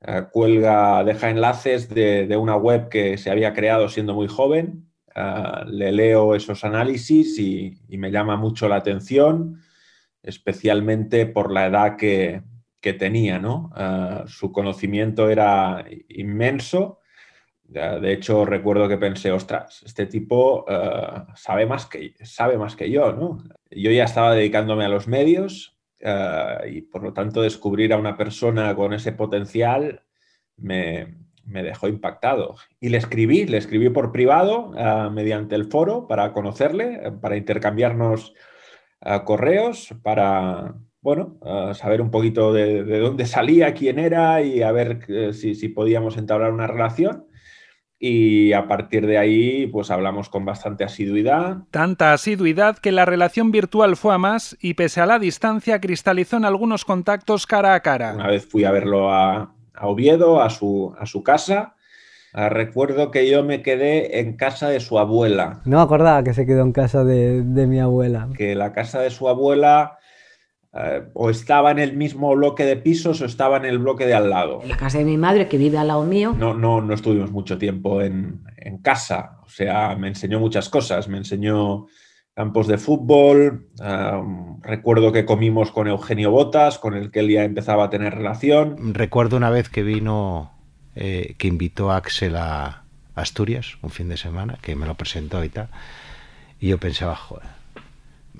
uh, 0.00 0.28
cuelga, 0.32 1.04
deja 1.04 1.30
enlaces 1.30 1.88
de, 1.90 2.26
de, 2.26 2.36
una 2.36 2.56
web 2.56 2.88
que 2.88 3.16
se 3.16 3.30
había 3.30 3.54
creado 3.54 3.88
siendo 3.88 4.14
muy 4.14 4.26
joven. 4.26 4.88
Uh, 5.14 5.64
le 5.70 5.92
leo 5.92 6.34
esos 6.34 6.64
análisis 6.64 7.38
y 7.38 7.78
me 7.88 8.10
llama 8.10 8.36
mucho 8.36 8.68
la 8.68 8.76
atención, 8.76 9.60
especialmente 10.24 11.24
por 11.24 11.52
la 11.52 11.66
edad 11.66 11.96
que, 11.96 12.42
que 12.80 12.92
tenía, 12.92 13.38
¿no? 13.38 13.70
Uh, 13.76 14.28
su 14.28 14.52
conocimiento 14.52 15.28
era 15.28 15.84
inmenso. 16.08 17.00
De 17.64 18.12
hecho, 18.12 18.44
recuerdo 18.44 18.88
que 18.88 18.96
pensé, 18.96 19.32
ostras, 19.32 19.82
este 19.84 20.06
tipo 20.06 20.64
uh, 20.68 21.32
sabe, 21.34 21.66
más 21.66 21.86
que, 21.86 22.14
sabe 22.22 22.56
más 22.58 22.76
que 22.76 22.88
yo, 22.88 23.12
¿no? 23.12 23.38
Yo 23.70 23.90
ya 23.90 24.04
estaba 24.04 24.34
dedicándome 24.34 24.84
a 24.84 24.88
los 24.88 25.08
medios 25.08 25.76
y 26.68 26.82
por 26.82 27.02
lo 27.02 27.12
tanto 27.12 27.42
descubrir 27.42 27.92
a 27.92 27.96
una 27.96 28.16
persona 28.16 28.76
con 28.76 28.92
ese 28.92 29.10
potencial 29.10 30.04
me, 30.56 31.16
me 31.44 31.64
dejó 31.64 31.88
impactado. 31.88 32.54
Y 32.78 32.90
le 32.90 32.98
escribí, 32.98 33.46
le 33.46 33.56
escribí 33.56 33.88
por 33.88 34.12
privado 34.12 34.72
mediante 35.10 35.56
el 35.56 35.64
foro 35.64 36.06
para 36.06 36.32
conocerle, 36.32 37.12
para 37.20 37.36
intercambiarnos 37.36 38.34
correos, 39.24 39.92
para, 40.02 40.76
bueno, 41.06 41.36
uh, 41.42 41.72
saber 41.72 42.00
un 42.00 42.10
poquito 42.10 42.52
de, 42.52 42.82
de, 42.82 42.98
dónde 42.98 43.26
salía, 43.26 43.74
quién 43.74 44.00
era 44.00 44.42
y 44.42 44.62
a 44.62 44.72
ver 44.72 45.06
uh, 45.08 45.32
si, 45.32 45.54
si, 45.54 45.68
podíamos 45.68 46.16
entablar 46.16 46.52
una 46.52 46.66
relación. 46.66 47.28
Y 47.96 48.52
a 48.52 48.66
partir 48.66 49.06
de 49.06 49.16
ahí, 49.16 49.68
pues 49.68 49.92
hablamos 49.92 50.28
con 50.28 50.44
bastante 50.44 50.82
asiduidad. 50.82 51.58
Tanta 51.70 52.12
asiduidad 52.12 52.78
que 52.78 52.90
la 52.90 53.04
relación 53.04 53.52
virtual 53.52 53.94
fue 53.94 54.14
a 54.14 54.18
más 54.18 54.56
y 54.60 54.74
pese 54.74 55.00
a 55.00 55.06
la 55.06 55.20
distancia 55.20 55.80
cristalizó 55.80 56.38
en 56.38 56.44
algunos 56.44 56.84
contactos 56.84 57.46
cara 57.46 57.74
a 57.74 57.80
cara. 57.80 58.12
Una 58.12 58.26
vez 58.26 58.44
fui 58.44 58.64
a 58.64 58.72
verlo 58.72 59.12
a, 59.12 59.54
a 59.74 59.86
Oviedo, 59.86 60.42
a 60.42 60.50
su, 60.50 60.92
a 60.98 61.06
su 61.06 61.22
casa, 61.22 61.76
Uh, 62.34 62.50
recuerdo 62.50 63.10
que 63.10 63.30
yo 63.30 63.42
me 63.44 63.62
quedé 63.62 64.20
en 64.20 64.36
casa 64.36 64.68
de 64.68 64.80
su 64.80 64.98
abuela. 64.98 65.62
No 65.64 65.78
me 65.78 65.82
acordaba 65.82 66.22
que 66.22 66.34
se 66.34 66.44
quedó 66.44 66.64
en 66.64 66.72
casa 66.72 67.02
de, 67.02 67.42
de 67.42 67.66
mi 67.66 67.80
abuela. 67.80 68.28
Que 68.36 68.54
la 68.54 68.74
casa 68.74 69.00
de 69.00 69.08
su 69.08 69.26
abuela 69.30 69.96
Uh, 70.76 71.08
o 71.14 71.30
estaba 71.30 71.70
en 71.70 71.78
el 71.78 71.96
mismo 71.96 72.34
bloque 72.36 72.66
de 72.66 72.76
pisos 72.76 73.22
o 73.22 73.24
estaba 73.24 73.56
en 73.56 73.64
el 73.64 73.78
bloque 73.78 74.04
de 74.04 74.12
al 74.12 74.28
lado. 74.28 74.60
En 74.62 74.68
la 74.68 74.76
casa 74.76 74.98
de 74.98 75.04
mi 75.04 75.16
madre, 75.16 75.48
que 75.48 75.56
vive 75.56 75.78
al 75.78 75.88
lado 75.88 76.04
mío. 76.04 76.34
No, 76.38 76.52
no, 76.52 76.82
no 76.82 76.92
estuvimos 76.92 77.30
mucho 77.30 77.56
tiempo 77.56 78.02
en, 78.02 78.42
en, 78.58 78.76
casa. 78.78 79.38
O 79.46 79.48
sea, 79.48 79.96
me 79.96 80.08
enseñó 80.08 80.38
muchas 80.38 80.68
cosas. 80.68 81.08
Me 81.08 81.16
enseñó 81.16 81.86
campos 82.34 82.66
de 82.66 82.76
fútbol. 82.76 83.70
Recuerdo 84.60 85.12
que 85.12 85.24
comimos 85.24 85.70
con 85.70 85.88
Eugenio 85.88 86.30
Botas, 86.30 86.78
con 86.78 86.92
el 86.92 87.10
que 87.10 87.20
él 87.20 87.30
ya 87.30 87.44
empezaba 87.44 87.84
a 87.84 87.90
tener 87.90 88.14
relación. 88.14 88.92
Recuerdo 88.92 89.38
una 89.38 89.48
vez 89.48 89.70
que 89.70 89.82
vino, 89.82 90.52
eh, 90.94 91.36
que 91.38 91.48
invitó 91.48 91.90
a 91.90 91.96
Axel 91.96 92.36
a 92.36 92.84
Asturias 93.14 93.78
un 93.80 93.88
fin 93.88 94.10
de 94.10 94.18
semana, 94.18 94.58
que 94.60 94.76
me 94.76 94.84
lo 94.84 94.94
presentó 94.94 95.42
y 95.42 95.48
tal. 95.48 95.68
Y 96.60 96.68
yo 96.68 96.76
pensaba, 96.76 97.16
joder 97.16 97.55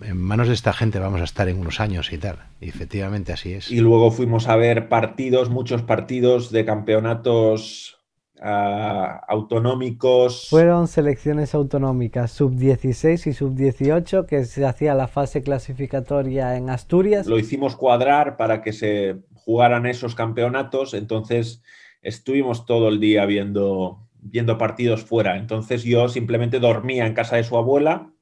en 0.02 0.16
manos 0.18 0.48
de 0.48 0.54
esta 0.54 0.72
gente 0.72 0.98
vamos 0.98 1.20
a 1.20 1.24
estar 1.24 1.48
en 1.48 1.58
unos 1.58 1.80
años 1.80 2.12
y 2.12 2.18
tal. 2.18 2.38
Y 2.60 2.68
efectivamente 2.68 3.32
así 3.32 3.52
es. 3.52 3.70
Y 3.70 3.80
luego 3.80 4.10
fuimos 4.10 4.48
a 4.48 4.56
ver 4.56 4.88
partidos, 4.88 5.50
muchos 5.50 5.82
partidos 5.82 6.50
de 6.50 6.64
campeonatos 6.64 7.98
uh, 8.36 9.20
autonómicos. 9.28 10.48
Fueron 10.50 10.88
selecciones 10.88 11.54
autonómicas, 11.54 12.32
sub-16 12.32 13.26
y 13.26 13.32
sub-18, 13.32 14.26
que 14.26 14.44
se 14.44 14.64
hacía 14.66 14.94
la 14.94 15.08
fase 15.08 15.42
clasificatoria 15.42 16.56
en 16.56 16.70
Asturias. 16.70 17.26
Lo 17.26 17.38
hicimos 17.38 17.76
cuadrar 17.76 18.36
para 18.36 18.62
que 18.62 18.72
se 18.72 19.16
jugaran 19.34 19.86
esos 19.86 20.14
campeonatos, 20.14 20.94
entonces 20.94 21.62
estuvimos 22.02 22.66
todo 22.66 22.88
el 22.88 23.00
día 23.00 23.26
viendo, 23.26 24.08
viendo 24.20 24.58
partidos 24.58 25.04
fuera. 25.04 25.36
Entonces 25.36 25.84
yo 25.84 26.08
simplemente 26.08 26.60
dormía 26.60 27.06
en 27.06 27.14
casa 27.14 27.36
de 27.36 27.44
su 27.44 27.56
abuela 27.56 28.12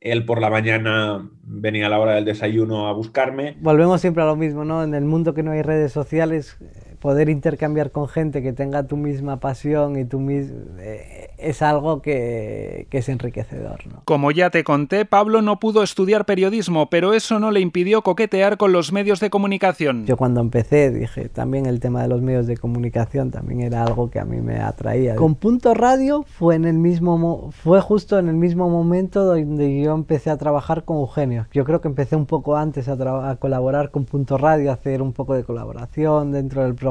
él 0.00 0.24
por 0.24 0.40
la 0.40 0.50
mañana 0.50 1.28
venía 1.42 1.86
a 1.86 1.88
la 1.88 1.98
hora 1.98 2.14
del 2.14 2.24
desayuno 2.24 2.88
a 2.88 2.92
buscarme. 2.92 3.56
Volvemos 3.60 4.00
siempre 4.00 4.22
a 4.22 4.26
lo 4.26 4.36
mismo, 4.36 4.64
¿no? 4.64 4.84
En 4.84 4.94
el 4.94 5.04
mundo 5.04 5.34
que 5.34 5.42
no 5.42 5.50
hay 5.50 5.62
redes 5.62 5.92
sociales, 5.92 6.56
poder 6.98 7.28
intercambiar 7.28 7.90
con 7.90 8.08
gente 8.08 8.42
que 8.42 8.52
tenga 8.52 8.86
tu 8.86 8.96
misma 8.96 9.38
pasión 9.40 9.98
y 9.98 10.04
tu 10.04 10.18
mis... 10.18 10.50
Eh, 10.78 11.30
es 11.38 11.62
algo 11.62 12.02
que, 12.02 12.88
que 12.90 12.98
es 12.98 13.08
enriquecedor. 13.08 13.86
¿no? 13.86 14.02
Como 14.04 14.32
ya 14.32 14.50
te 14.50 14.64
conté, 14.64 15.04
Pablo 15.04 15.40
no 15.40 15.60
pudo 15.60 15.82
estudiar 15.84 16.24
periodismo, 16.24 16.90
pero 16.90 17.14
eso 17.14 17.38
no 17.38 17.52
le 17.52 17.60
impidió 17.60 18.02
coquetear 18.02 18.56
con 18.56 18.72
los 18.72 18.92
medios 18.92 19.20
de 19.20 19.30
comunicación. 19.30 20.04
Yo 20.04 20.16
cuando 20.16 20.40
empecé 20.40 20.90
dije, 20.90 21.28
también 21.28 21.66
el 21.66 21.78
tema 21.78 22.02
de 22.02 22.08
los 22.08 22.22
medios 22.22 22.46
de 22.46 22.56
comunicación 22.56 23.30
también 23.30 23.60
era 23.60 23.84
algo 23.84 24.10
que 24.10 24.18
a 24.18 24.24
mí 24.24 24.40
me 24.40 24.58
atraía. 24.58 25.14
Con 25.14 25.36
Punto 25.36 25.74
Radio 25.74 26.24
fue 26.24 26.56
en 26.56 26.64
el 26.64 26.78
mismo 26.78 27.50
fue 27.52 27.80
justo 27.80 28.18
en 28.18 28.28
el 28.28 28.34
mismo 28.34 28.68
momento 28.68 29.24
donde 29.24 29.80
yo 29.80 29.94
empecé 29.94 30.30
a 30.30 30.36
trabajar 30.36 30.84
con 30.84 30.98
Eugenio. 30.98 31.46
Yo 31.52 31.64
creo 31.64 31.80
que 31.80 31.88
empecé 31.88 32.16
un 32.16 32.26
poco 32.26 32.56
antes 32.56 32.88
a, 32.88 33.30
a 33.30 33.36
colaborar 33.36 33.90
con 33.90 34.04
Punto 34.04 34.38
Radio, 34.38 34.70
a 34.70 34.74
hacer 34.74 35.02
un 35.02 35.12
poco 35.12 35.34
de 35.34 35.44
colaboración 35.44 36.32
dentro 36.32 36.64
del 36.64 36.74
programa 36.74 36.87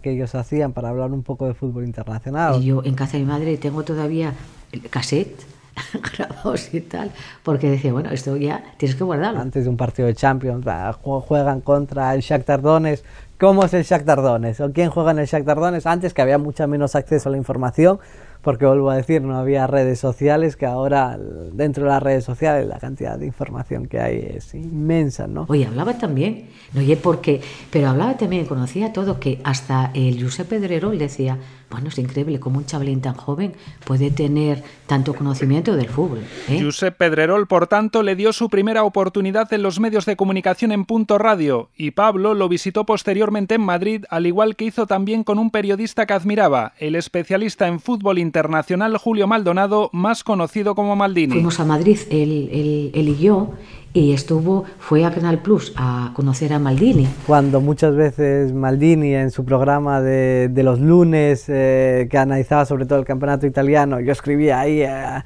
que 0.00 0.10
ellos 0.10 0.34
hacían 0.34 0.72
para 0.72 0.88
hablar 0.88 1.12
un 1.12 1.22
poco 1.22 1.46
de 1.46 1.54
fútbol 1.54 1.84
internacional. 1.84 2.62
Y 2.62 2.66
yo 2.66 2.82
en 2.84 2.94
casa 2.94 3.12
de 3.12 3.20
mi 3.20 3.26
madre 3.26 3.56
tengo 3.56 3.82
todavía 3.82 4.34
el 4.72 4.88
cassette 4.88 5.44
grabados 6.16 6.72
y 6.74 6.80
tal, 6.80 7.10
porque 7.42 7.70
decía, 7.70 7.92
bueno, 7.92 8.10
esto 8.10 8.36
ya 8.36 8.62
tienes 8.76 8.96
que 8.96 9.04
guardarlo. 9.04 9.40
Antes 9.40 9.64
de 9.64 9.70
un 9.70 9.76
partido 9.76 10.06
de 10.06 10.14
Champions, 10.14 10.64
juegan 11.02 11.60
contra 11.60 12.14
el 12.14 12.20
Shakhtar 12.20 12.60
Donetsk. 12.60 13.04
¿Cómo 13.38 13.64
es 13.64 13.74
el 13.74 13.82
Shakhtar 13.82 14.22
Donetsk? 14.22 14.60
¿O 14.60 14.72
quién 14.72 14.90
juega 14.90 15.10
en 15.10 15.18
el 15.18 15.26
Shakhtar 15.26 15.58
Donetsk? 15.58 15.86
Antes 15.86 16.14
que 16.14 16.22
había 16.22 16.38
mucho 16.38 16.66
menos 16.68 16.94
acceso 16.94 17.28
a 17.28 17.32
la 17.32 17.38
información, 17.38 17.98
porque 18.42 18.66
vuelvo 18.66 18.90
a 18.90 18.96
decir, 18.96 19.22
no 19.22 19.36
había 19.36 19.66
redes 19.66 20.00
sociales, 20.00 20.56
que 20.56 20.66
ahora 20.66 21.18
dentro 21.52 21.84
de 21.84 21.90
las 21.90 22.02
redes 22.02 22.24
sociales 22.24 22.66
la 22.66 22.78
cantidad 22.78 23.18
de 23.18 23.26
información 23.26 23.86
que 23.86 24.00
hay 24.00 24.32
es 24.36 24.54
inmensa, 24.54 25.26
¿no? 25.26 25.46
Oye, 25.48 25.66
hablaba 25.66 25.96
también, 25.96 26.48
no 26.72 26.80
oye, 26.80 26.96
porque, 26.96 27.40
pero 27.70 27.88
hablaba 27.88 28.16
también, 28.16 28.44
conocía 28.46 28.92
todo, 28.92 29.20
que 29.20 29.40
hasta 29.44 29.92
el 29.94 30.22
Josep 30.22 30.48
Pedrerol 30.48 30.98
decía, 30.98 31.38
bueno, 31.72 31.88
es 31.88 31.98
increíble 31.98 32.38
cómo 32.38 32.58
un 32.58 32.66
chavalín 32.66 33.00
tan 33.00 33.14
joven 33.14 33.54
puede 33.84 34.10
tener 34.10 34.62
tanto 34.86 35.14
conocimiento 35.14 35.74
del 35.74 35.88
fútbol. 35.88 36.20
¿eh? 36.48 36.60
Josep 36.62 36.96
Pedrerol, 36.96 37.46
por 37.46 37.66
tanto, 37.66 38.02
le 38.02 38.14
dio 38.14 38.32
su 38.34 38.50
primera 38.50 38.84
oportunidad 38.84 39.50
en 39.54 39.62
los 39.62 39.80
medios 39.80 40.04
de 40.04 40.14
comunicación 40.14 40.70
en 40.70 40.84
Punto 40.84 41.16
Radio 41.16 41.70
y 41.76 41.92
Pablo 41.92 42.34
lo 42.34 42.48
visitó 42.48 42.84
posteriormente 42.84 43.54
en 43.54 43.62
Madrid, 43.62 44.04
al 44.10 44.26
igual 44.26 44.54
que 44.54 44.66
hizo 44.66 44.86
también 44.86 45.24
con 45.24 45.38
un 45.38 45.50
periodista 45.50 46.04
que 46.04 46.12
admiraba, 46.12 46.74
el 46.78 46.94
especialista 46.94 47.66
en 47.66 47.80
fútbol 47.80 48.18
internacional 48.18 48.98
Julio 48.98 49.26
Maldonado, 49.26 49.88
más 49.94 50.24
conocido 50.24 50.74
como 50.74 50.94
Maldini. 50.94 51.32
Fuimos 51.32 51.58
a 51.58 51.64
Madrid, 51.64 51.98
él, 52.10 52.50
él, 52.52 52.90
él 52.94 53.08
y 53.08 53.18
yo, 53.18 53.54
y 53.94 54.12
estuvo, 54.12 54.64
fue 54.78 55.04
a 55.04 55.10
Canal 55.10 55.40
Plus 55.40 55.74
a 55.76 56.12
conocer 56.14 56.54
a 56.54 56.58
Maldini. 56.58 57.06
Cuando 57.26 57.60
muchas 57.60 57.94
veces 57.94 58.50
Maldini 58.52 59.14
en 59.14 59.30
su 59.30 59.44
programa 59.44 60.00
de, 60.00 60.48
de 60.48 60.62
los 60.62 60.80
lunes, 60.80 61.44
eh, 61.48 62.08
que 62.10 62.16
analizaba 62.16 62.64
sobre 62.64 62.86
todo 62.86 62.98
el 62.98 63.04
campeonato 63.04 63.46
italiano, 63.46 64.00
yo 64.00 64.12
escribía 64.12 64.60
ahí, 64.60 64.80
eh, 64.82 65.22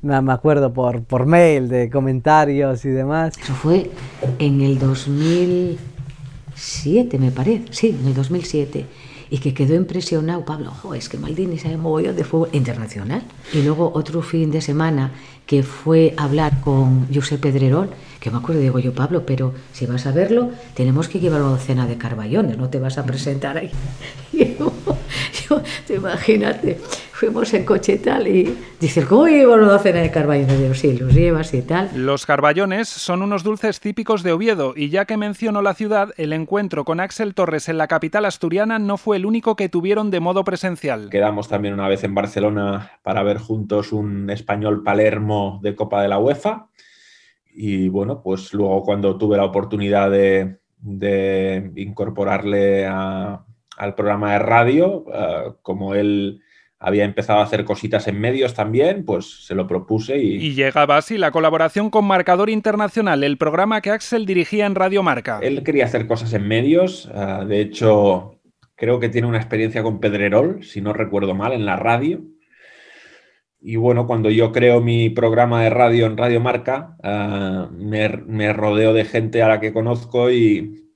me 0.00 0.32
acuerdo, 0.32 0.72
por, 0.72 1.02
por 1.02 1.26
mail 1.26 1.68
de 1.68 1.90
comentarios 1.90 2.86
y 2.86 2.88
demás. 2.88 3.34
Eso 3.42 3.52
fue 3.52 3.90
en 4.38 4.62
el 4.62 4.78
2007, 4.78 7.18
me 7.18 7.30
parece, 7.30 7.64
sí, 7.70 7.94
en 8.00 8.06
el 8.08 8.14
2007 8.14 8.86
y 9.30 9.38
que 9.38 9.52
quedó 9.52 9.74
impresionado 9.74 10.44
Pablo, 10.44 10.72
oh, 10.84 10.94
es 10.94 11.08
que 11.08 11.18
Maldini 11.18 11.58
sabe 11.58 11.76
mogollón 11.76 12.16
de 12.16 12.24
fútbol 12.24 12.48
internacional. 12.52 13.22
Y 13.52 13.62
luego 13.62 13.90
otro 13.94 14.22
fin 14.22 14.50
de 14.50 14.60
semana 14.60 15.12
que 15.48 15.62
fue 15.62 16.12
a 16.18 16.24
hablar 16.24 16.60
con 16.60 17.08
Josep 17.12 17.40
Pedrerol, 17.40 17.88
que 18.20 18.30
me 18.30 18.36
acuerdo, 18.36 18.60
digo 18.60 18.78
yo, 18.80 18.92
Pablo, 18.92 19.24
pero 19.24 19.54
si 19.72 19.86
vas 19.86 20.06
a 20.06 20.12
verlo, 20.12 20.50
tenemos 20.74 21.08
que 21.08 21.20
llevar 21.20 21.40
una 21.40 21.52
docena 21.52 21.86
de 21.86 21.96
carballones, 21.96 22.58
no 22.58 22.68
te 22.68 22.78
vas 22.78 22.98
a 22.98 23.06
presentar 23.06 23.56
ahí. 23.56 23.70
yo, 24.32 24.72
yo, 25.48 25.62
imagínate, 25.94 26.78
fuimos 27.12 27.54
en 27.54 27.64
coche 27.64 27.94
y 27.94 27.98
tal, 27.98 28.28
y 28.28 28.58
dice, 28.78 29.06
¿cómo 29.06 29.26
llevo 29.26 29.54
una 29.54 29.68
docena 29.68 30.00
de 30.00 30.10
carballones? 30.10 30.60
Digo, 30.60 30.74
sí, 30.74 30.98
los 30.98 31.14
llevas 31.14 31.54
y 31.54 31.62
tal. 31.62 31.90
Los 31.94 32.26
carballones 32.26 32.86
son 32.90 33.22
unos 33.22 33.42
dulces 33.42 33.80
típicos 33.80 34.22
de 34.22 34.32
Oviedo, 34.32 34.74
y 34.76 34.90
ya 34.90 35.06
que 35.06 35.16
menciono 35.16 35.62
la 35.62 35.72
ciudad, 35.72 36.10
el 36.18 36.34
encuentro 36.34 36.84
con 36.84 37.00
Axel 37.00 37.34
Torres 37.34 37.70
en 37.70 37.78
la 37.78 37.88
capital 37.88 38.26
asturiana 38.26 38.78
no 38.78 38.98
fue 38.98 39.16
el 39.16 39.24
único 39.24 39.56
que 39.56 39.70
tuvieron 39.70 40.10
de 40.10 40.20
modo 40.20 40.44
presencial. 40.44 41.08
Quedamos 41.08 41.48
también 41.48 41.72
una 41.72 41.88
vez 41.88 42.04
en 42.04 42.14
Barcelona 42.14 42.92
para 43.02 43.22
ver 43.22 43.38
juntos 43.38 43.92
un 43.92 44.28
español 44.28 44.82
Palermo 44.82 45.37
de 45.62 45.74
Copa 45.74 46.02
de 46.02 46.08
la 46.08 46.18
UEFA. 46.18 46.68
Y 47.60 47.88
bueno, 47.88 48.22
pues 48.22 48.52
luego 48.54 48.82
cuando 48.82 49.16
tuve 49.18 49.36
la 49.36 49.44
oportunidad 49.44 50.10
de, 50.10 50.58
de 50.78 51.72
incorporarle 51.76 52.86
a, 52.86 53.44
al 53.76 53.94
programa 53.94 54.34
de 54.34 54.38
radio, 54.38 55.04
uh, 55.06 55.54
como 55.62 55.94
él 55.94 56.40
había 56.78 57.04
empezado 57.04 57.40
a 57.40 57.42
hacer 57.42 57.64
cositas 57.64 58.06
en 58.06 58.20
medios 58.20 58.54
también, 58.54 59.04
pues 59.04 59.44
se 59.46 59.56
lo 59.56 59.66
propuse 59.66 60.18
y... 60.18 60.36
Y 60.36 60.54
llegaba 60.54 60.96
así 60.96 61.18
la 61.18 61.32
colaboración 61.32 61.90
con 61.90 62.04
Marcador 62.04 62.48
Internacional, 62.50 63.24
el 63.24 63.36
programa 63.36 63.80
que 63.80 63.90
Axel 63.90 64.24
dirigía 64.24 64.64
en 64.66 64.76
Radio 64.76 65.02
Marca. 65.02 65.40
Él 65.42 65.64
quería 65.64 65.86
hacer 65.86 66.06
cosas 66.06 66.32
en 66.34 66.46
medios, 66.46 67.10
uh, 67.12 67.44
de 67.44 67.60
hecho 67.60 68.36
creo 68.76 69.00
que 69.00 69.08
tiene 69.08 69.26
una 69.26 69.38
experiencia 69.38 69.82
con 69.82 69.98
Pedrerol, 69.98 70.62
si 70.62 70.80
no 70.80 70.92
recuerdo 70.92 71.34
mal, 71.34 71.52
en 71.52 71.64
la 71.66 71.74
radio. 71.74 72.20
Y 73.60 73.76
bueno, 73.76 74.06
cuando 74.06 74.30
yo 74.30 74.52
creo 74.52 74.80
mi 74.80 75.10
programa 75.10 75.64
de 75.64 75.70
radio 75.70 76.06
en 76.06 76.16
Radio 76.16 76.40
Marca, 76.40 76.96
uh, 77.02 77.72
me, 77.72 78.08
me, 78.08 78.52
rodeo 78.52 78.92
de 78.92 79.04
gente 79.04 79.42
a 79.42 79.48
la 79.48 79.60
que 79.60 79.72
conozco 79.72 80.30
y, 80.30 80.92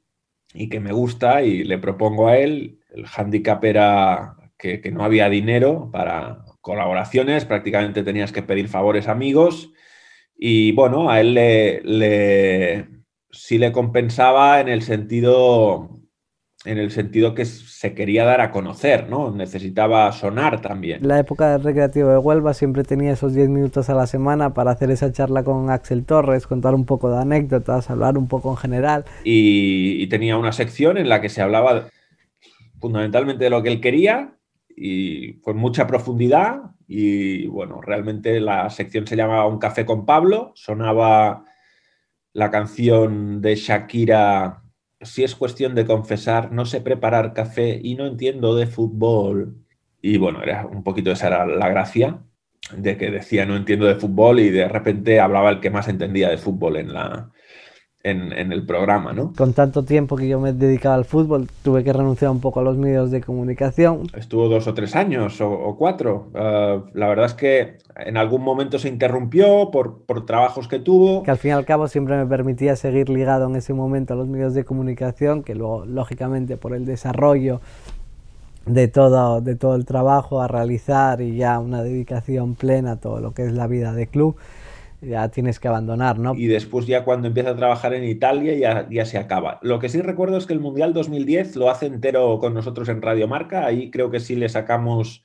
y, 0.55 0.69
que 0.69 0.79
me 0.79 0.93
gusta 0.93 1.43
y 1.43 1.65
le 1.65 1.79
propongo 1.79 2.29
a 2.29 2.39
él. 2.39 2.79
El 2.95 3.07
handicap 3.07 3.65
era 3.65 4.37
que, 4.57 4.81
que, 4.81 4.93
no 4.93 5.05
había 5.05 5.29
dinero 5.29 5.91
para 5.93 6.45
colaboraciones, 6.61 7.45
prácticamente 7.45 8.05
tenías 8.05 8.33
que 8.33 8.43
pedir 8.43 8.69
favores 8.69 9.09
amigos. 9.09 9.73
Y 10.37 10.73
bueno, 10.73 11.11
a 11.11 11.21
él 11.21 11.35
le, 11.35 11.83
le 11.83 12.89
sí 13.33 13.59
le 13.59 13.73
compensaba 13.73 14.61
en 14.61 14.69
el 14.69 14.83
sentido 14.83 16.02
en 16.65 16.79
el 16.79 16.91
sentido 16.91 17.35
que 17.35 17.45
se 17.45 17.95
quería 17.95 18.25
dar 18.25 18.41
a 18.41 18.51
conocer, 18.51 19.09
¿no? 19.09 19.31
Necesitaba 19.33 20.11
sonar 20.13 20.61
también. 20.61 21.07
La 21.07 21.19
época 21.19 21.51
del 21.51 21.65
recreativo 21.65 22.11
de 22.11 22.19
Huelva 22.19 22.55
siempre 22.55 22.85
tenía 22.85 23.13
esos 23.13 23.35
10 23.35 23.49
minutos 23.49 23.91
a 23.91 23.95
la 23.95 24.07
semana 24.07 24.55
para 24.55 24.71
hacer 24.71 24.91
esa 24.91 25.13
charla 25.13 25.43
con 25.43 25.71
Axel 25.71 26.05
Torres, 26.05 26.47
contar 26.47 26.75
un 26.75 26.85
poco 26.85 27.11
de 27.11 27.21
anécdotas, 27.21 27.91
hablar 27.91 28.17
un 28.17 28.29
poco 28.29 28.51
en 28.51 28.57
general. 28.57 29.05
Y, 29.25 30.03
y 30.03 30.07
tenía 30.07 30.37
una 30.37 30.53
sección 30.53 30.99
en 30.99 31.09
la 31.09 31.21
que 31.21 31.29
se 31.29 31.43
hablaba 31.43 31.89
fundamentalmente 32.81 33.45
de 33.45 33.51
lo 33.51 33.63
que 33.63 33.71
él 33.71 33.81
quería 33.81 34.37
y 34.69 35.41
con 35.41 35.57
mucha 35.57 35.87
profundidad 35.87 36.73
y 36.95 37.47
bueno, 37.47 37.81
realmente 37.81 38.39
la 38.39 38.69
sección 38.69 39.07
se 39.07 39.17
llamaba 39.17 39.47
Un 39.47 39.59
café 39.59 39.87
con 39.87 40.05
Pablo, 40.05 40.53
sonaba 40.55 41.45
la 42.35 42.51
canción 42.51 43.41
de 43.41 43.57
Shakira 43.57 44.62
si 45.03 45.25
es 45.25 45.35
cuestión 45.35 45.75
de 45.75 45.85
confesar, 45.85 46.53
no 46.53 46.65
sé 46.65 46.81
preparar 46.81 47.33
café 47.35 47.81
y 47.83 47.95
no 47.95 48.07
entiendo 48.07 48.55
de 48.55 48.67
fútbol. 48.67 49.57
Y 50.01 50.17
bueno, 50.19 50.43
era 50.43 50.67
un 50.67 50.83
poquito 50.83 51.13
esa 51.13 51.29
era 51.29 51.47
la 51.47 51.69
gracia 51.69 52.23
de 52.77 52.97
que 52.97 53.11
decía 53.11 53.45
no 53.45 53.57
entiendo 53.57 53.87
de 53.87 53.97
fútbol 53.97 54.41
y 54.41 54.51
de 54.51 54.69
repente 54.69 55.21
hablaba 55.21 55.51
el 55.51 55.61
que 55.61 55.71
más 55.71 55.89
entendía 55.89 56.29
de 56.29 56.39
fútbol 56.39 56.77
en 56.77 56.93
la, 56.93 57.31
en, 58.05 58.33
en, 58.33 58.53
el 58.53 58.67
programa, 58.67 59.13
¿no? 59.13 59.33
Con 59.37 59.53
tanto 59.53 59.85
tiempo 59.85 60.17
que 60.17 60.27
yo 60.27 60.41
me 60.41 60.53
dedicaba 60.53 60.97
al 60.97 61.05
fútbol, 61.05 61.49
tuve 61.63 61.85
que 61.85 61.93
renunciar 61.93 62.31
un 62.31 62.41
poco 62.41 62.61
a 62.61 62.63
los 62.63 62.77
medios 62.77 63.11
de 63.11 63.21
comunicación. 63.21 64.09
Estuvo 64.17 64.49
dos 64.49 64.67
o 64.67 64.75
tres 64.75 64.97
años 64.97 65.41
o, 65.41 65.51
o 65.51 65.77
cuatro. 65.77 66.29
Uh, 66.35 66.89
la 66.95 67.09
verdad 67.09 67.27
es 67.27 67.35
que 67.35 67.79
en 67.97 68.17
algún 68.17 68.43
momento 68.43 68.79
se 68.79 68.89
interrumpió 68.89 69.71
por, 69.71 70.03
por, 70.03 70.27
trabajos 70.27 70.67
que 70.67 70.81
tuvo. 70.81 71.23
Que 71.23 71.31
al 71.31 71.39
fin 71.39 71.51
y 71.51 71.55
al 71.55 71.65
cabo 71.65 71.87
siempre 71.87 72.17
me 72.17 72.27
permitía 72.27 72.75
seguir 72.75 73.09
ligado 73.09 73.47
en 73.47 73.57
ese 73.57 73.73
momento 73.73 74.15
a 74.15 74.17
los 74.17 74.27
medios 74.27 74.55
de 74.55 74.65
comunicación, 74.65 75.43
que 75.45 75.55
luego, 75.55 75.85
lógicamente, 75.85 76.57
por 76.57 76.75
el 76.75 76.85
desarrollo 76.85 77.61
de 78.67 78.89
todo, 78.89 79.41
de 79.41 79.55
todo 79.55 79.75
el 79.75 79.85
trabajo 79.85 80.41
a 80.41 80.49
realizar 80.49 81.21
y 81.21 81.37
ya 81.37 81.59
una 81.59 81.83
dedicación 81.83 82.55
plena 82.55 82.93
a 82.93 82.97
todo 82.97 83.21
lo 83.21 83.33
que 83.33 83.45
es 83.45 83.53
la 83.53 83.67
vida 83.67 83.93
de 83.93 84.07
club, 84.07 84.37
ya 85.03 85.29
tienes 85.29 85.59
que 85.59 85.69
abandonar, 85.69 86.19
¿no? 86.19 86.35
Y 86.35 86.47
después 86.47 86.87
ya 86.87 87.05
cuando 87.05 87.29
empieza 87.29 87.51
a 87.51 87.57
trabajar 87.57 87.93
en 87.95 88.05
Italia 88.05 88.55
ya, 88.57 88.89
ya 88.89 89.05
se 89.05 89.19
acaba. 89.19 89.59
Lo 89.63 89.79
que 89.79 89.89
sí 89.89 90.01
recuerdo 90.01 90.37
es 90.37 90.47
que 90.47 90.53
el 90.53 90.61
Mundial 90.61 90.95
2010 90.95 91.57
lo 91.57 91.71
hace 91.71 91.87
entero 91.87 92.39
con 92.39 92.55
nosotros 92.55 92.89
en 92.89 93.03
Radio 93.03 93.27
Marca, 93.27 93.67
ahí 93.67 93.91
creo 93.91 94.11
que 94.11 94.21
sí 94.21 94.37
le 94.37 94.49
sacamos... 94.49 95.25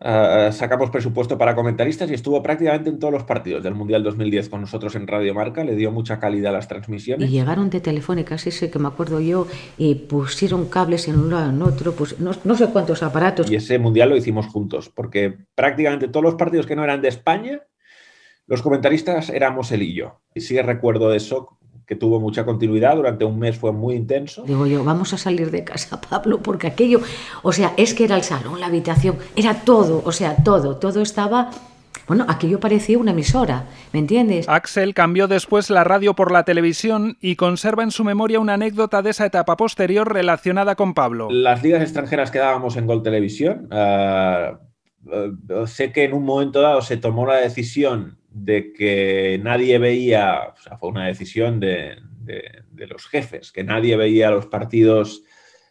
Uh, 0.00 0.52
sacamos 0.52 0.90
presupuesto 0.90 1.38
para 1.38 1.54
comentaristas 1.54 2.10
y 2.10 2.14
estuvo 2.14 2.42
prácticamente 2.42 2.90
en 2.90 2.98
todos 2.98 3.12
los 3.12 3.22
partidos 3.22 3.62
del 3.62 3.74
Mundial 3.74 4.02
2010 4.02 4.50
con 4.50 4.60
nosotros 4.60 4.96
en 4.96 5.06
Radio 5.06 5.32
Marca, 5.34 5.64
le 5.64 5.76
dio 5.76 5.92
mucha 5.92 6.18
calidad 6.18 6.52
a 6.52 6.56
las 6.56 6.68
transmisiones. 6.68 7.30
Y 7.30 7.32
llegaron 7.32 7.70
de 7.70 7.80
Telefónica, 7.80 8.34
ese 8.34 8.70
que 8.70 8.78
me 8.80 8.88
acuerdo 8.88 9.20
yo, 9.20 9.46
y 9.78 9.94
pusieron 9.94 10.66
cables 10.66 11.06
en 11.08 11.18
un 11.20 11.30
lado 11.30 11.48
en 11.48 11.62
otro, 11.62 11.92
pues 11.92 12.18
no, 12.18 12.32
no, 12.42 12.54
sé 12.56 12.66
cuántos 12.66 13.04
aparatos. 13.04 13.50
Y 13.50 13.54
ese 13.54 13.78
Mundial 13.78 14.10
lo 14.10 14.16
hicimos 14.16 14.46
juntos, 14.48 14.90
porque 14.90 15.38
prácticamente 15.54 16.08
todos 16.08 16.24
los 16.24 16.34
partidos 16.34 16.66
que 16.66 16.76
no 16.76 16.84
eran 16.84 17.00
de 17.00 17.08
España 17.08 17.62
los 18.46 18.62
comentaristas 18.62 19.30
éramos 19.30 19.72
él 19.72 19.82
y 19.82 19.94
yo. 19.94 20.20
Y 20.34 20.40
sí 20.40 20.60
recuerdo 20.60 21.14
eso 21.14 21.58
que 21.86 21.96
tuvo 21.96 22.18
mucha 22.18 22.44
continuidad, 22.44 22.96
durante 22.96 23.24
un 23.24 23.38
mes 23.38 23.58
fue 23.58 23.72
muy 23.72 23.94
intenso. 23.94 24.44
Digo 24.44 24.66
yo, 24.66 24.84
vamos 24.84 25.12
a 25.12 25.18
salir 25.18 25.50
de 25.50 25.64
casa, 25.64 26.00
Pablo, 26.10 26.40
porque 26.40 26.66
aquello, 26.66 27.00
o 27.42 27.52
sea, 27.52 27.74
es 27.76 27.94
que 27.94 28.04
era 28.04 28.16
el 28.16 28.22
salón, 28.22 28.60
la 28.60 28.66
habitación, 28.66 29.18
era 29.36 29.62
todo, 29.64 30.02
o 30.04 30.12
sea, 30.12 30.36
todo, 30.42 30.76
todo 30.76 31.02
estaba 31.02 31.50
bueno, 32.06 32.26
aquello 32.28 32.60
parecía 32.60 32.98
una 32.98 33.12
emisora, 33.12 33.66
¿me 33.92 33.98
entiendes? 33.98 34.46
Axel 34.46 34.92
cambió 34.92 35.26
después 35.26 35.70
la 35.70 35.84
radio 35.84 36.14
por 36.14 36.32
la 36.32 36.44
televisión 36.44 37.16
y 37.20 37.36
conserva 37.36 37.82
en 37.82 37.90
su 37.90 38.04
memoria 38.04 38.40
una 38.40 38.54
anécdota 38.54 39.00
de 39.00 39.10
esa 39.10 39.24
etapa 39.24 39.56
posterior 39.56 40.12
relacionada 40.12 40.74
con 40.74 40.92
Pablo. 40.92 41.28
Las 41.30 41.62
ligas 41.62 41.80
extranjeras 41.80 42.30
que 42.30 42.40
dábamos 42.40 42.76
en 42.76 42.86
Gol 42.86 43.02
Televisión, 43.02 43.70
uh, 43.72 45.54
uh, 45.54 45.66
sé 45.66 45.92
que 45.92 46.04
en 46.04 46.12
un 46.12 46.24
momento 46.24 46.60
dado 46.60 46.82
se 46.82 46.98
tomó 46.98 47.26
la 47.26 47.36
decisión 47.36 48.18
de 48.34 48.72
que 48.72 49.40
nadie 49.42 49.78
veía, 49.78 50.52
o 50.54 50.60
sea, 50.60 50.76
fue 50.76 50.90
una 50.90 51.06
decisión 51.06 51.60
de, 51.60 51.96
de, 52.20 52.86
los 52.88 53.06
jefes, 53.06 53.52
que 53.52 53.64
nadie 53.64 53.96
veía 53.96 54.30
los 54.30 54.46
partidos 54.46 55.22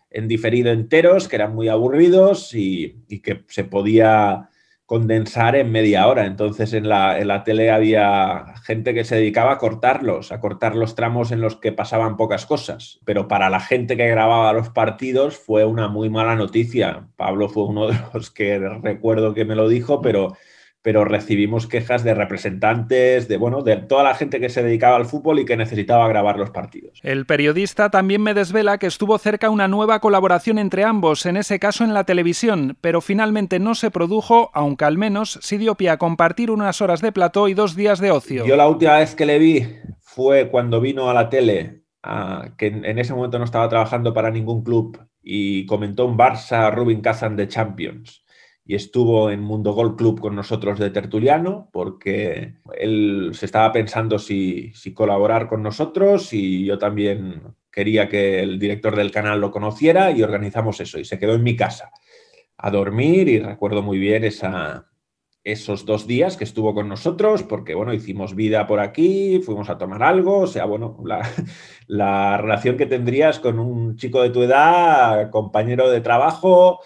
en 0.09 0.27
diferido 0.27 0.71
enteros, 0.71 1.27
que 1.27 1.35
eran 1.35 1.53
muy 1.53 1.67
aburridos 1.67 2.55
y, 2.55 3.03
y 3.09 3.19
que 3.19 3.43
se 3.49 3.65
podía 3.65 4.49
condensar 4.85 5.55
en 5.55 5.71
media 5.71 6.07
hora. 6.07 6.25
Entonces 6.25 6.73
en 6.73 6.87
la, 6.87 7.19
en 7.19 7.27
la, 7.27 7.43
tele 7.43 7.69
había 7.69 8.55
gente 8.63 8.93
que 8.93 9.03
se 9.03 9.15
dedicaba 9.15 9.53
a 9.53 9.57
cortarlos, 9.57 10.31
a 10.31 10.39
cortar 10.39 10.75
los 10.75 10.95
tramos 10.95 11.31
en 11.31 11.41
los 11.41 11.57
que 11.57 11.71
pasaban 11.71 12.15
pocas 12.15 12.45
cosas. 12.45 12.99
Pero 13.03 13.27
para 13.27 13.49
la 13.49 13.59
gente 13.59 13.97
que 13.97 14.07
grababa 14.07 14.53
los 14.53 14.69
partidos 14.69 15.37
fue 15.37 15.65
una 15.65 15.87
muy 15.89 16.09
mala 16.09 16.35
noticia. 16.35 17.07
Pablo 17.17 17.49
fue 17.49 17.63
uno 17.63 17.87
de 17.87 17.97
los 18.13 18.31
que 18.31 18.59
recuerdo 18.59 19.33
que 19.33 19.45
me 19.45 19.55
lo 19.55 19.67
dijo, 19.67 20.01
pero 20.01 20.37
pero 20.83 21.05
recibimos 21.05 21.65
quejas 21.65 22.03
de 22.03 22.13
representantes, 22.13 23.29
de 23.29 23.37
bueno, 23.37 23.61
de 23.63 23.77
toda 23.77 24.03
la 24.03 24.15
gente 24.15 24.41
que 24.41 24.49
se 24.49 24.61
dedicaba 24.61 24.97
al 24.97 25.05
fútbol 25.05 25.39
y 25.39 25.45
que 25.45 25.55
necesitaba 25.55 26.07
grabar 26.09 26.37
los 26.37 26.51
partidos. 26.51 26.99
El 27.03 27.25
periodista 27.25 27.89
también 27.89 28.21
me 28.21 28.33
desvela 28.33 28.77
que 28.77 28.87
estuvo 28.87 29.17
cerca 29.17 29.49
una 29.49 29.69
nueva 29.69 30.01
colaboración 30.01 30.59
entre 30.59 30.83
ambos, 30.83 31.25
en 31.25 31.37
ese 31.37 31.57
caso 31.57 31.85
en 31.85 31.93
la 31.93 32.03
televisión, 32.03 32.77
pero 32.81 32.99
finalmente 32.99 33.59
no 33.59 33.75
se 33.75 33.91
produjo, 33.91 34.51
aunque 34.53 34.83
al 34.83 34.97
menos 34.97 35.39
sí 35.41 35.57
dio 35.57 35.75
pie 35.75 35.89
a 35.89 35.97
compartir 35.97 36.51
unas 36.51 36.81
horas 36.81 37.01
de 37.01 37.13
plató 37.13 37.47
y 37.47 37.53
dos 37.53 37.77
días 37.77 37.99
de 37.99 38.11
ocio. 38.11 38.45
Yo 38.45 38.57
la 38.57 38.67
última 38.67 38.97
vez 38.97 39.15
que 39.15 39.25
le 39.25 39.39
vi 39.39 39.65
fue 40.01 40.49
cuando 40.49 40.81
vino 40.81 41.09
a 41.09 41.13
la 41.13 41.29
tele, 41.29 41.83
a, 42.03 42.49
que 42.57 42.67
en 42.67 42.99
ese 42.99 43.13
momento 43.13 43.39
no 43.39 43.45
estaba 43.45 43.69
trabajando 43.69 44.13
para 44.13 44.31
ningún 44.31 44.65
club 44.65 44.99
y 45.21 45.65
comentó 45.65 46.05
un 46.05 46.17
Barça 46.17 46.69
Rubin 46.75 46.99
Kazan 46.99 47.37
de 47.37 47.47
Champions 47.47 48.22
y 48.65 48.75
estuvo 48.75 49.29
en 49.29 49.41
Mundo 49.41 49.73
Gol 49.73 49.95
Club 49.95 50.21
con 50.21 50.35
nosotros 50.35 50.79
de 50.79 50.89
tertuliano 50.89 51.69
porque 51.71 52.55
él 52.77 53.31
se 53.33 53.45
estaba 53.45 53.71
pensando 53.71 54.19
si, 54.19 54.71
si, 54.73 54.93
colaborar 54.93 55.47
con 55.47 55.61
nosotros 55.61 56.31
y 56.31 56.65
yo 56.65 56.77
también 56.77 57.55
quería 57.69 58.07
que 58.07 58.41
el 58.41 58.59
director 58.59 58.95
del 58.95 59.11
canal 59.11 59.41
lo 59.41 59.51
conociera 59.51 60.11
y 60.11 60.23
organizamos 60.23 60.79
eso. 60.79 60.99
Y 60.99 61.05
se 61.05 61.19
quedó 61.19 61.33
en 61.33 61.43
mi 61.43 61.55
casa 61.55 61.91
a 62.57 62.71
dormir 62.71 63.27
y 63.27 63.39
recuerdo 63.39 63.81
muy 63.81 63.97
bien 63.97 64.23
esa, 64.23 64.87
esos 65.43 65.85
dos 65.85 66.07
días 66.07 66.37
que 66.37 66.45
estuvo 66.45 66.73
con 66.73 66.87
nosotros 66.87 67.43
porque 67.43 67.75
bueno, 67.75 67.93
hicimos 67.93 68.33
vida 68.35 68.65
por 68.65 68.79
aquí, 68.79 69.41
fuimos 69.43 69.69
a 69.69 69.77
tomar 69.77 70.03
algo, 70.03 70.39
o 70.39 70.47
sea, 70.47 70.63
bueno, 70.65 70.97
la, 71.03 71.29
la 71.87 72.37
relación 72.37 72.77
que 72.77 72.85
tendrías 72.85 73.39
con 73.39 73.59
un 73.59 73.97
chico 73.97 74.21
de 74.21 74.29
tu 74.29 74.43
edad, 74.43 75.29
compañero 75.31 75.89
de 75.89 75.99
trabajo, 75.99 76.79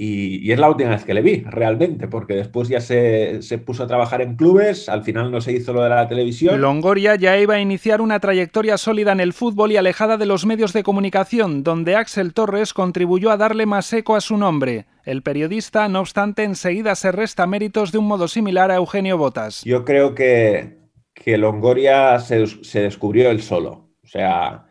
y, 0.00 0.46
y, 0.46 0.52
es 0.52 0.60
la 0.60 0.70
última 0.70 0.90
vez 0.90 1.04
que 1.04 1.12
le 1.12 1.22
vi, 1.22 1.40
realmente, 1.40 2.06
porque 2.06 2.34
después 2.34 2.68
ya 2.68 2.80
se, 2.80 3.42
se, 3.42 3.58
puso 3.58 3.82
a 3.82 3.88
trabajar 3.88 4.22
en 4.22 4.36
clubes, 4.36 4.88
al 4.88 5.02
final 5.02 5.32
no 5.32 5.40
se 5.40 5.50
hizo 5.50 5.72
lo 5.72 5.82
de 5.82 5.88
la 5.88 6.06
televisión. 6.06 6.60
Longoria 6.60 7.16
ya 7.16 7.36
iba 7.36 7.54
a 7.54 7.60
iniciar 7.60 8.00
una 8.00 8.20
trayectoria 8.20 8.78
sólida 8.78 9.10
en 9.10 9.18
el 9.18 9.32
fútbol 9.32 9.72
y 9.72 9.76
alejada 9.76 10.16
de 10.16 10.26
los 10.26 10.46
medios 10.46 10.72
de 10.72 10.84
comunicación, 10.84 11.64
donde 11.64 11.96
Axel 11.96 12.32
Torres 12.32 12.74
contribuyó 12.74 13.32
a 13.32 13.36
darle 13.36 13.66
más 13.66 13.92
eco 13.92 14.14
a 14.14 14.20
su 14.20 14.36
nombre. 14.36 14.86
El 15.04 15.22
periodista, 15.22 15.88
no 15.88 15.98
obstante, 15.98 16.44
enseguida 16.44 16.94
se 16.94 17.10
resta 17.10 17.48
méritos 17.48 17.90
de 17.90 17.98
un 17.98 18.06
modo 18.06 18.28
similar 18.28 18.70
a 18.70 18.76
Eugenio 18.76 19.18
Botas. 19.18 19.64
Yo 19.64 19.84
creo 19.84 20.14
que, 20.14 20.78
que 21.12 21.38
Longoria 21.38 22.20
se, 22.20 22.46
se 22.46 22.82
descubrió 22.82 23.32
él 23.32 23.42
solo. 23.42 23.90
O 24.04 24.06
sea, 24.06 24.67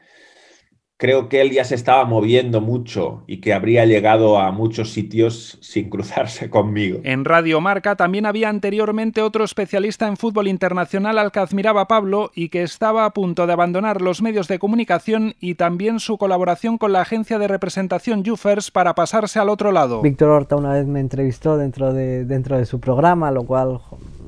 creo 0.98 1.30
que 1.30 1.42
él 1.42 1.52
ya 1.52 1.64
se 1.64 1.76
estaba 1.76 2.04
moviendo 2.06 2.60
mucho 2.60 3.24
y 3.28 3.40
que 3.40 3.54
habría 3.54 3.86
llegado 3.86 4.40
a 4.40 4.52
muchos 4.52 4.92
sitios 4.92 5.60
sin 5.62 5.90
cruzarse 5.90 6.50
conmigo. 6.50 7.00
En 7.04 7.24
Radio 7.24 7.62
Marca 7.62 7.96
también 7.96 8.26
había 8.26 8.50
anteriormente 8.50 9.22
otro 9.22 9.44
especialista 9.44 10.08
en 10.08 10.18
fútbol 10.18 10.48
internacional 10.48 11.20
al 11.20 11.32
que 11.32 11.40
admiraba 11.40 11.88
Pablo 11.88 12.32
y 12.34 12.50
que 12.50 12.64
estaba 12.64 13.06
a 13.06 13.14
punto 13.14 13.46
de 13.46 13.54
abandonar 13.54 14.02
los 14.02 14.22
medios 14.22 14.48
de 14.48 14.60
comunicación 14.60 15.36
y 15.40 15.56
también 15.56 16.00
su 16.00 16.18
colaboración 16.18 16.80
con 16.80 16.92
la 16.92 17.02
agencia 17.02 17.38
de 17.38 17.48
representación 17.48 18.26
Jufers 18.26 18.72
para 18.72 18.96
pasarse 18.96 19.40
al 19.40 19.50
otro 19.50 19.72
lado. 19.72 20.02
Víctor 20.02 20.30
Horta 20.30 20.56
una 20.56 20.74
vez 20.74 20.88
me 20.88 21.00
entrevistó 21.00 21.58
dentro 21.58 21.94
de, 21.94 22.26
dentro 22.26 22.58
de 22.58 22.66
su 22.66 22.80
programa, 22.80 23.30
lo 23.32 23.44
cual 23.44 23.80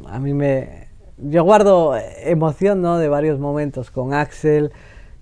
a 0.07 0.19
mí 0.19 0.33
me... 0.33 0.87
Yo 1.17 1.43
guardo 1.43 1.95
emoción 2.23 2.81
¿no? 2.81 2.97
de 2.97 3.09
varios 3.09 3.39
momentos 3.39 3.91
con 3.91 4.13
Axel, 4.13 4.71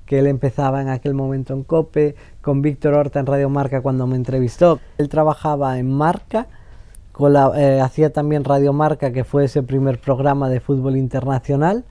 que 0.08 0.17
él 0.17 0.26
empezaba 0.26 0.82
en 0.82 0.88
aquel 0.88 1.13
momento 1.13 1.54
en 1.54 1.63
COPE, 1.63 2.15
con 2.41 2.63
Víctor 2.63 2.96
Horta 2.96 3.20
en 3.20 3.28
Radio 3.28 3.50
Marca 3.50 3.82
cuando 3.82 4.08
me 4.08 4.15
entrevistó. 4.15 4.80
Él 4.98 5.10
trabajaba 5.10 5.78
en 5.78 5.91
Marca, 5.91 6.48
la, 7.20 7.52
eh, 7.56 7.82
hacía 7.82 8.12
también 8.12 8.43
Radio 8.43 8.74
Marca, 8.74 9.12
que 9.12 9.24
fue 9.24 9.46
ese 9.46 9.62
primer 9.62 10.00
programa 10.00 10.50
de 10.50 10.60
fútbol 10.60 10.98
internacional, 10.98 11.84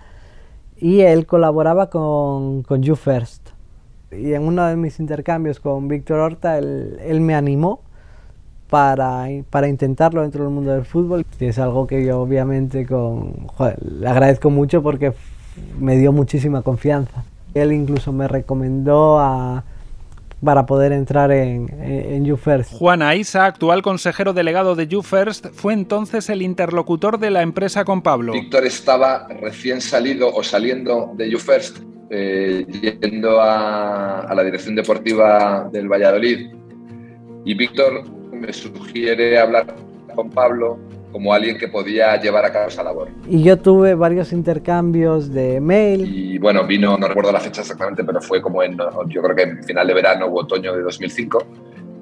y 0.78 1.00
él 1.02 1.26
colaboraba 1.26 1.90
con, 1.90 2.62
con 2.62 2.82
You 2.82 2.96
First. 2.96 3.50
Y 4.10 4.32
en 4.32 4.42
uno 4.44 4.66
de 4.66 4.76
mis 4.76 4.98
intercambios 4.98 5.60
con 5.60 5.86
Víctor 5.88 6.20
Horta, 6.20 6.58
él, 6.58 6.98
él 7.04 7.20
me 7.20 7.34
animó 7.34 7.80
para, 8.70 9.26
para, 9.50 9.68
intentarlo 9.68 10.22
dentro 10.22 10.44
del 10.44 10.52
mundo 10.52 10.72
del 10.72 10.84
fútbol. 10.84 11.26
Es 11.38 11.58
algo 11.58 11.86
que 11.86 12.04
yo 12.04 12.20
obviamente 12.20 12.86
con, 12.86 13.46
joder, 13.48 13.78
le 13.82 14.08
agradezco 14.08 14.48
mucho 14.48 14.82
porque 14.82 15.12
me 15.78 15.96
dio 15.98 16.12
muchísima 16.12 16.62
confianza. 16.62 17.24
Él 17.56 17.72
incluso 17.72 18.12
me 18.12 18.28
recomendó 18.28 19.18
a, 19.18 19.64
para 20.44 20.66
poder 20.66 20.92
entrar 20.92 21.32
en, 21.32 21.68
en 21.82 22.24
YouFirst. 22.24 22.72
Juan 22.74 23.02
Aisa, 23.02 23.46
actual 23.46 23.82
consejero 23.82 24.32
delegado 24.32 24.74
de 24.74 24.86
YouFirst, 24.86 25.46
fue 25.54 25.72
entonces 25.72 26.28
el 26.28 26.42
interlocutor 26.42 27.18
de 27.18 27.30
la 27.30 27.42
empresa 27.42 27.84
con 27.84 28.02
Pablo. 28.02 28.32
Víctor 28.32 28.66
estaba 28.66 29.26
recién 29.40 29.80
salido 29.80 30.32
o 30.34 30.42
saliendo 30.42 31.12
de 31.16 31.30
YouFirst, 31.30 31.78
eh, 32.10 32.66
yendo 33.00 33.40
a, 33.40 34.20
a 34.20 34.34
la 34.34 34.44
dirección 34.44 34.74
deportiva 34.74 35.68
del 35.72 35.88
Valladolid. 35.88 36.50
Y 37.44 37.54
Víctor 37.54 38.04
me 38.32 38.52
sugiere 38.52 39.38
hablar 39.38 39.74
con 40.14 40.30
Pablo 40.30 40.78
como 41.16 41.32
alguien 41.32 41.56
que 41.56 41.66
podía 41.66 42.20
llevar 42.20 42.44
a 42.44 42.52
cabo 42.52 42.68
esa 42.68 42.82
labor. 42.82 43.08
Y 43.26 43.42
yo 43.42 43.56
tuve 43.56 43.94
varios 43.94 44.34
intercambios 44.34 45.32
de 45.32 45.62
mail. 45.62 46.14
Y 46.14 46.36
bueno, 46.36 46.66
vino, 46.66 46.98
no 46.98 47.08
recuerdo 47.08 47.32
la 47.32 47.40
fecha 47.40 47.62
exactamente, 47.62 48.04
pero 48.04 48.20
fue 48.20 48.42
como 48.42 48.62
en, 48.62 48.76
yo 49.08 49.22
creo 49.22 49.34
que 49.34 49.42
en 49.44 49.64
final 49.64 49.86
de 49.86 49.94
verano 49.94 50.26
o 50.26 50.40
otoño 50.42 50.76
de 50.76 50.82
2005. 50.82 51.46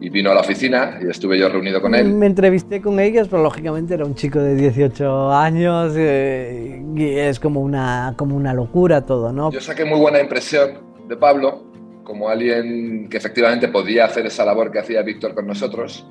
Y 0.01 0.09
vino 0.09 0.33
a 0.33 0.35
la 0.35 0.41
oficina 0.41 0.99
y 1.01 1.09
estuve 1.09 1.39
yo 1.39 1.49
reunido 1.49 1.81
con 1.81 1.95
él. 1.95 2.13
Me 2.13 2.27
entrevisté 2.27 2.83
con 2.83 2.99
ellos, 2.99 3.29
pero 3.29 3.41
lógicamente 3.41 3.95
era 3.95 4.05
un 4.05 4.17
chico 4.17 4.41
de 4.41 4.57
18 4.57 5.31
años 5.31 5.95
eh, 5.97 6.83
y 6.97 7.11
es 7.11 7.39
como 7.39 7.61
una, 7.61 8.15
como 8.17 8.35
una 8.35 8.53
locura 8.53 9.07
todo, 9.07 9.33
¿no? 9.33 9.53
Yo 9.53 9.61
saqué 9.61 9.85
muy 9.85 10.01
buena 10.01 10.21
impresión 10.21 10.81
de 11.07 11.17
Pablo 11.17 11.63
como 12.03 12.29
alguien 12.29 13.09
que 13.09 13.17
efectivamente 13.17 13.69
podía 13.69 14.07
hacer 14.07 14.27
esa 14.27 14.45
labor 14.45 14.73
que 14.73 14.81
hacía 14.81 15.03
Víctor 15.03 15.37
con 15.37 15.47
nosotros 15.47 16.05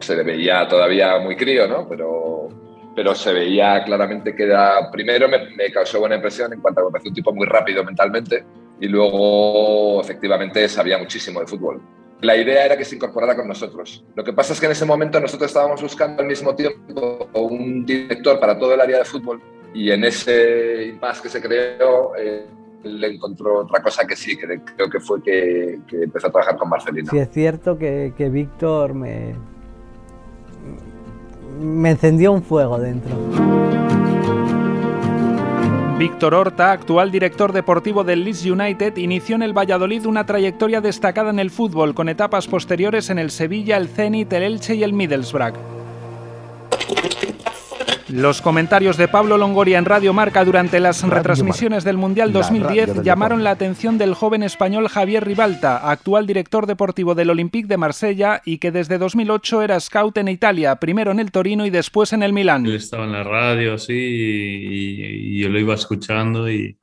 se 0.00 0.16
le 0.16 0.22
veía 0.22 0.66
todavía 0.68 1.18
muy 1.18 1.36
crío, 1.36 1.66
¿no? 1.66 1.88
Pero, 1.88 2.48
pero 2.94 3.14
se 3.14 3.32
veía 3.32 3.82
claramente 3.84 4.34
que 4.34 4.44
era, 4.44 4.90
primero 4.90 5.28
me, 5.28 5.50
me 5.50 5.70
causó 5.72 6.00
buena 6.00 6.16
impresión 6.16 6.52
en 6.52 6.60
cuanto 6.60 6.80
a 6.80 6.82
que 6.82 6.86
me 6.86 6.92
pareció 6.92 7.10
un 7.10 7.14
tipo 7.14 7.32
muy 7.34 7.46
rápido 7.46 7.84
mentalmente 7.84 8.44
y 8.80 8.88
luego 8.88 10.00
efectivamente 10.00 10.68
sabía 10.68 10.98
muchísimo 10.98 11.40
de 11.40 11.46
fútbol. 11.46 11.80
La 12.20 12.36
idea 12.36 12.64
era 12.64 12.76
que 12.76 12.84
se 12.84 12.96
incorporara 12.96 13.36
con 13.36 13.46
nosotros. 13.46 14.04
Lo 14.14 14.24
que 14.24 14.32
pasa 14.32 14.52
es 14.52 14.60
que 14.60 14.66
en 14.66 14.72
ese 14.72 14.86
momento 14.86 15.20
nosotros 15.20 15.50
estábamos 15.50 15.82
buscando 15.82 16.22
al 16.22 16.28
mismo 16.28 16.54
tiempo 16.54 17.28
un 17.34 17.84
director 17.84 18.40
para 18.40 18.58
todo 18.58 18.74
el 18.74 18.80
área 18.80 18.98
de 18.98 19.04
fútbol 19.04 19.42
y 19.74 19.90
en 19.90 20.04
ese 20.04 20.86
impasse 20.86 21.22
que 21.22 21.28
se 21.28 21.42
creó 21.42 22.14
eh, 22.16 22.46
le 22.84 23.06
encontró 23.08 23.60
otra 23.60 23.82
cosa 23.82 24.06
que 24.06 24.16
sí, 24.16 24.36
que 24.36 24.46
creo 24.76 24.88
que 24.88 25.00
fue 25.00 25.22
que, 25.22 25.80
que 25.86 26.04
empezó 26.04 26.28
a 26.28 26.30
trabajar 26.30 26.56
con 26.56 26.68
Marcelino. 26.68 27.10
Sí, 27.10 27.18
es 27.18 27.30
cierto 27.30 27.76
que, 27.76 28.12
que 28.16 28.28
Víctor 28.28 28.94
me, 28.94 29.34
me 31.60 31.90
encendió 31.90 32.32
un 32.32 32.42
fuego 32.42 32.78
dentro. 32.78 33.14
Víctor 35.98 36.34
Horta, 36.34 36.72
actual 36.72 37.12
director 37.12 37.52
deportivo 37.52 38.02
del 38.02 38.24
Leeds 38.24 38.44
United, 38.44 38.96
inició 38.96 39.36
en 39.36 39.42
el 39.42 39.56
Valladolid 39.56 40.06
una 40.06 40.26
trayectoria 40.26 40.80
destacada 40.80 41.30
en 41.30 41.38
el 41.38 41.50
fútbol, 41.50 41.94
con 41.94 42.08
etapas 42.08 42.48
posteriores 42.48 43.10
en 43.10 43.18
el 43.18 43.30
Sevilla, 43.30 43.76
el 43.76 43.88
Zenit, 43.88 44.32
el 44.32 44.42
Elche 44.42 44.74
y 44.74 44.82
el 44.82 44.92
Middlesbrough. 44.92 45.54
Los 48.08 48.42
comentarios 48.42 48.98
de 48.98 49.08
Pablo 49.08 49.38
Longoria 49.38 49.78
en 49.78 49.86
Radio 49.86 50.12
Marca 50.12 50.44
durante 50.44 50.78
las 50.78 51.02
retransmisiones 51.02 51.84
del 51.84 51.96
Mundial 51.96 52.32
2010 52.32 53.02
llamaron 53.02 53.42
la 53.42 53.52
atención 53.52 53.96
del 53.96 54.14
joven 54.14 54.42
español 54.42 54.88
Javier 54.88 55.24
Ribalta, 55.24 55.90
actual 55.90 56.26
director 56.26 56.66
deportivo 56.66 57.14
del 57.14 57.30
Olympique 57.30 57.66
de 57.66 57.78
Marsella 57.78 58.42
y 58.44 58.58
que 58.58 58.70
desde 58.70 58.98
2008 58.98 59.62
era 59.62 59.80
scout 59.80 60.18
en 60.18 60.28
Italia, 60.28 60.76
primero 60.76 61.12
en 61.12 61.20
el 61.20 61.32
Torino 61.32 61.64
y 61.64 61.70
después 61.70 62.12
en 62.12 62.22
el 62.22 62.34
Milán. 62.34 62.66
Él 62.66 62.74
estaba 62.74 63.04
en 63.04 63.12
la 63.12 63.24
radio, 63.24 63.78
sí, 63.78 63.94
y, 63.94 65.36
y 65.36 65.42
yo 65.42 65.48
lo 65.48 65.58
iba 65.58 65.74
escuchando 65.74 66.50
y 66.50 66.76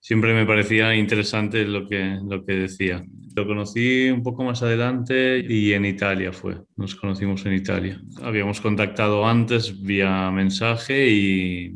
siempre 0.00 0.34
me 0.34 0.44
parecía 0.44 0.94
interesante 0.94 1.64
lo 1.64 1.88
que, 1.88 2.18
lo 2.22 2.44
que 2.44 2.52
decía. 2.52 3.02
Lo 3.34 3.46
conocí 3.46 4.10
un 4.10 4.22
poco 4.22 4.42
más 4.42 4.62
adelante 4.62 5.44
y 5.48 5.72
en 5.72 5.84
Italia 5.84 6.32
fue, 6.32 6.58
nos 6.76 6.96
conocimos 6.96 7.46
en 7.46 7.54
Italia. 7.54 8.00
Habíamos 8.22 8.60
contactado 8.60 9.26
antes 9.26 9.80
vía 9.82 10.30
mensaje 10.30 11.08
y, 11.08 11.72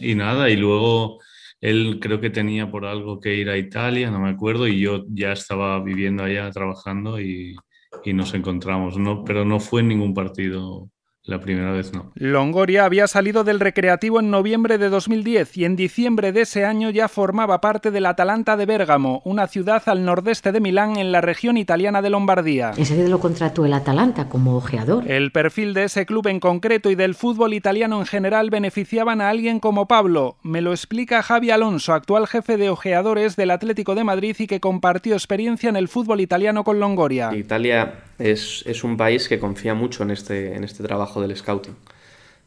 y 0.00 0.14
nada, 0.14 0.50
y 0.50 0.56
luego 0.56 1.18
él 1.60 1.98
creo 2.00 2.20
que 2.20 2.30
tenía 2.30 2.70
por 2.70 2.84
algo 2.84 3.20
que 3.20 3.34
ir 3.34 3.48
a 3.48 3.56
Italia, 3.56 4.10
no 4.10 4.20
me 4.20 4.30
acuerdo, 4.30 4.68
y 4.68 4.80
yo 4.80 5.04
ya 5.08 5.32
estaba 5.32 5.82
viviendo 5.82 6.24
allá, 6.24 6.50
trabajando 6.50 7.20
y, 7.20 7.56
y 8.04 8.12
nos 8.12 8.34
encontramos, 8.34 8.98
no, 8.98 9.24
pero 9.24 9.44
no 9.44 9.60
fue 9.60 9.80
en 9.80 9.88
ningún 9.88 10.14
partido 10.14 10.90
la 11.28 11.40
primera 11.40 11.72
vez 11.72 11.92
no. 11.92 12.10
Longoria 12.14 12.86
había 12.86 13.06
salido 13.06 13.44
del 13.44 13.60
Recreativo 13.60 14.18
en 14.18 14.30
noviembre 14.30 14.78
de 14.78 14.88
2010 14.88 15.58
y 15.58 15.66
en 15.66 15.76
diciembre 15.76 16.32
de 16.32 16.40
ese 16.40 16.64
año 16.64 16.88
ya 16.88 17.06
formaba 17.06 17.60
parte 17.60 17.90
del 17.90 18.06
Atalanta 18.06 18.56
de 18.56 18.64
Bérgamo, 18.64 19.20
una 19.26 19.46
ciudad 19.46 19.82
al 19.86 20.06
nordeste 20.06 20.52
de 20.52 20.60
Milán 20.60 20.96
en 20.96 21.12
la 21.12 21.20
región 21.20 21.58
italiana 21.58 22.00
de 22.00 22.08
Lombardía. 22.08 22.72
Enseguida 22.78 23.08
lo 23.08 23.20
contrató 23.20 23.66
el 23.66 23.74
Atalanta 23.74 24.30
como 24.30 24.56
ojeador. 24.56 25.10
El 25.10 25.30
perfil 25.30 25.74
de 25.74 25.84
ese 25.84 26.06
club 26.06 26.26
en 26.28 26.40
concreto 26.40 26.90
y 26.90 26.94
del 26.94 27.14
fútbol 27.14 27.52
italiano 27.52 28.00
en 28.00 28.06
general 28.06 28.48
beneficiaban 28.48 29.20
a 29.20 29.28
alguien 29.28 29.60
como 29.60 29.86
Pablo. 29.86 30.38
Me 30.42 30.62
lo 30.62 30.70
explica 30.70 31.22
Javi 31.22 31.50
Alonso, 31.50 31.92
actual 31.92 32.26
jefe 32.26 32.56
de 32.56 32.70
ojeadores 32.70 33.36
del 33.36 33.50
Atlético 33.50 33.94
de 33.94 34.04
Madrid 34.04 34.34
y 34.38 34.46
que 34.46 34.60
compartió 34.60 35.12
experiencia 35.12 35.68
en 35.68 35.76
el 35.76 35.88
fútbol 35.88 36.22
italiano 36.22 36.64
con 36.64 36.80
Longoria. 36.80 37.34
Italia 37.34 38.07
es, 38.18 38.64
es 38.66 38.84
un 38.84 38.96
país 38.96 39.28
que 39.28 39.38
confía 39.38 39.74
mucho 39.74 40.02
en 40.02 40.10
este, 40.10 40.54
en 40.54 40.64
este 40.64 40.82
trabajo 40.82 41.20
del 41.20 41.36
scouting. 41.36 41.76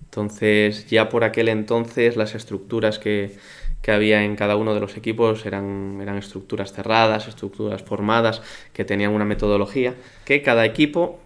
Entonces, 0.03 0.87
ya 0.87 1.09
por 1.09 1.23
aquel 1.23 1.47
entonces 1.47 2.17
las 2.17 2.35
estructuras 2.35 2.99
que, 2.99 3.37
que 3.81 3.91
había 3.91 4.23
en 4.23 4.35
cada 4.35 4.55
uno 4.55 4.73
de 4.73 4.79
los 4.79 4.97
equipos 4.97 5.45
eran, 5.45 5.99
eran 6.01 6.17
estructuras 6.17 6.73
cerradas, 6.73 7.27
estructuras 7.27 7.81
formadas, 7.81 8.41
que 8.73 8.85
tenían 8.85 9.11
una 9.11 9.25
metodología, 9.25 9.95
que 10.25 10.41
cada 10.41 10.65
equipo 10.65 11.19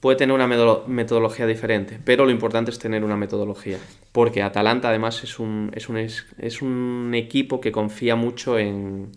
puede 0.00 0.16
tener 0.16 0.34
una 0.34 0.46
metodología 0.46 1.46
diferente, 1.46 1.98
pero 2.02 2.24
lo 2.24 2.30
importante 2.30 2.70
es 2.70 2.78
tener 2.78 3.04
una 3.04 3.16
metodología, 3.16 3.76
porque 4.12 4.42
Atalanta 4.42 4.88
además 4.88 5.22
es 5.22 5.38
un, 5.38 5.70
es 5.74 5.90
un, 5.90 5.98
es 5.98 6.62
un 6.62 7.12
equipo 7.14 7.60
que 7.60 7.70
confía 7.70 8.16
mucho 8.16 8.58
en, 8.58 9.12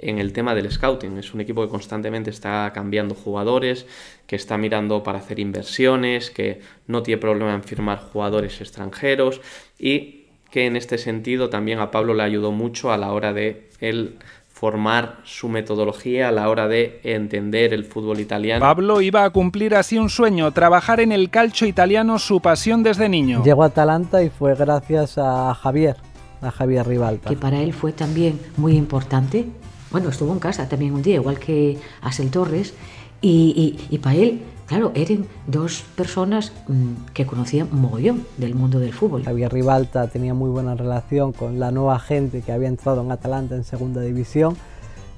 en 0.00 0.18
el 0.18 0.32
tema 0.32 0.54
del 0.54 0.70
scouting. 0.70 1.18
Es 1.18 1.34
un 1.34 1.40
equipo 1.40 1.62
que 1.62 1.68
constantemente 1.68 2.30
está 2.30 2.70
cambiando 2.74 3.14
jugadores, 3.14 3.86
que 4.26 4.36
está 4.36 4.56
mirando 4.56 5.02
para 5.02 5.18
hacer 5.18 5.38
inversiones, 5.38 6.30
que 6.30 6.60
no 6.86 7.02
tiene 7.02 7.20
problema 7.20 7.54
en 7.54 7.62
firmar 7.62 7.98
jugadores 7.98 8.60
extranjeros 8.60 9.40
y 9.78 10.26
que 10.50 10.66
en 10.66 10.76
este 10.76 10.98
sentido 10.98 11.48
también 11.48 11.78
a 11.78 11.90
Pablo 11.90 12.14
le 12.14 12.22
ayudó 12.22 12.50
mucho 12.50 12.92
a 12.92 12.98
la 12.98 13.12
hora 13.12 13.32
de 13.32 13.68
él 13.80 14.18
formar 14.48 15.18
su 15.24 15.48
metodología 15.48 16.28
a 16.28 16.32
la 16.32 16.48
hora 16.48 16.68
de 16.68 17.00
entender 17.02 17.72
el 17.72 17.84
fútbol 17.84 18.20
italiano. 18.20 18.60
Pablo 18.60 19.00
iba 19.00 19.24
a 19.24 19.30
cumplir 19.30 19.74
así 19.74 19.96
un 19.96 20.10
sueño, 20.10 20.50
trabajar 20.52 21.00
en 21.00 21.12
el 21.12 21.30
calcio 21.30 21.66
italiano, 21.66 22.18
su 22.18 22.40
pasión 22.40 22.82
desde 22.82 23.08
niño. 23.08 23.42
Llegó 23.42 23.62
a 23.62 23.66
Atalanta 23.66 24.22
y 24.22 24.28
fue 24.28 24.54
gracias 24.54 25.16
a 25.16 25.54
Javier, 25.54 25.96
a 26.42 26.50
Javier 26.50 26.86
Ribalta. 26.86 27.30
Que 27.30 27.36
para 27.36 27.62
él 27.62 27.72
fue 27.72 27.92
también 27.92 28.38
muy 28.58 28.76
importante 28.76 29.46
bueno, 29.90 30.08
estuvo 30.08 30.32
en 30.32 30.38
casa 30.38 30.68
también 30.68 30.94
un 30.94 31.02
día, 31.02 31.16
igual 31.16 31.38
que 31.38 31.78
Asel 32.02 32.30
Torres, 32.30 32.74
y, 33.20 33.76
y, 33.90 33.94
y 33.94 33.98
para 33.98 34.16
él, 34.16 34.40
claro, 34.66 34.92
eran 34.94 35.26
dos 35.46 35.82
personas 35.94 36.52
mmm, 36.68 37.12
que 37.12 37.26
conocían 37.26 37.68
mogollón 37.70 38.24
del 38.38 38.54
mundo 38.54 38.78
del 38.78 38.92
fútbol. 38.92 39.24
Javier 39.24 39.52
Ribalta 39.52 40.08
tenía 40.08 40.32
muy 40.32 40.48
buena 40.48 40.74
relación 40.74 41.32
con 41.32 41.58
la 41.58 41.70
nueva 41.70 41.98
gente 41.98 42.40
que 42.40 42.52
había 42.52 42.68
entrado 42.68 43.02
en 43.02 43.10
Atalanta 43.12 43.56
en 43.56 43.64
segunda 43.64 44.00
división. 44.00 44.56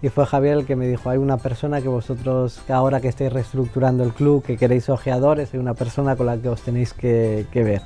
Y 0.00 0.08
fue 0.08 0.26
Javier 0.26 0.58
el 0.58 0.66
que 0.66 0.74
me 0.74 0.88
dijo, 0.88 1.10
hay 1.10 1.18
una 1.18 1.36
persona 1.36 1.80
que 1.80 1.86
vosotros, 1.86 2.60
ahora 2.68 3.00
que 3.00 3.06
estáis 3.06 3.32
reestructurando 3.32 4.02
el 4.02 4.12
club, 4.12 4.42
que 4.42 4.56
queréis 4.56 4.88
ojeadores, 4.88 5.54
hay 5.54 5.60
una 5.60 5.74
persona 5.74 6.16
con 6.16 6.26
la 6.26 6.36
que 6.38 6.48
os 6.48 6.60
tenéis 6.62 6.92
que, 6.92 7.46
ver. 7.54 7.82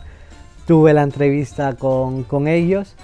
Tuve 0.67 0.95
la 0.95 1.03
entrevista 1.03 1.75
con 1.75 2.49
ellos 2.49 2.95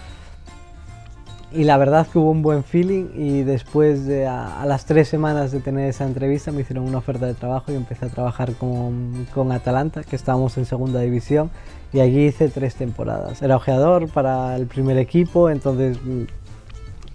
y 1.55 1.65
la 1.65 1.77
verdad 1.77 2.07
que 2.07 2.19
hubo 2.19 2.31
un 2.31 2.43
buen 2.43 2.65
feeling 2.65 3.07
y 3.15 3.43
después 3.43 4.07
de 4.07 4.27
a, 4.27 4.63
a, 4.63 4.67
las 4.67 4.85
tres 4.85 5.09
semanas 5.09 5.53
de 5.53 5.61
tener 5.61 5.89
esa 5.89 6.05
entrevista 6.05 6.53
me 6.53 6.63
hicieron 6.63 6.85
una 6.85 6.99
oferta 6.99 7.27
de 7.27 7.35
trabajo 7.35 7.73
y 7.73 7.75
empecé 7.75 8.07
a 8.07 8.09
trabajar 8.09 8.55
con, 8.55 9.27
con 9.35 9.53
Atalanta, 9.53 10.03
que 10.03 10.17
estábamos 10.17 10.57
en 10.59 10.65
segunda 10.65 11.01
división 11.01 11.51
y 11.93 12.01
allí 12.01 12.27
hice 12.27 12.49
tres 12.49 12.75
temporadas. 12.75 13.43
Era 13.43 13.57
ojeador 13.57 14.09
para 14.09 14.57
el 14.57 14.67
primer 14.67 14.99
equipo, 14.99 15.51
entonces 15.51 15.99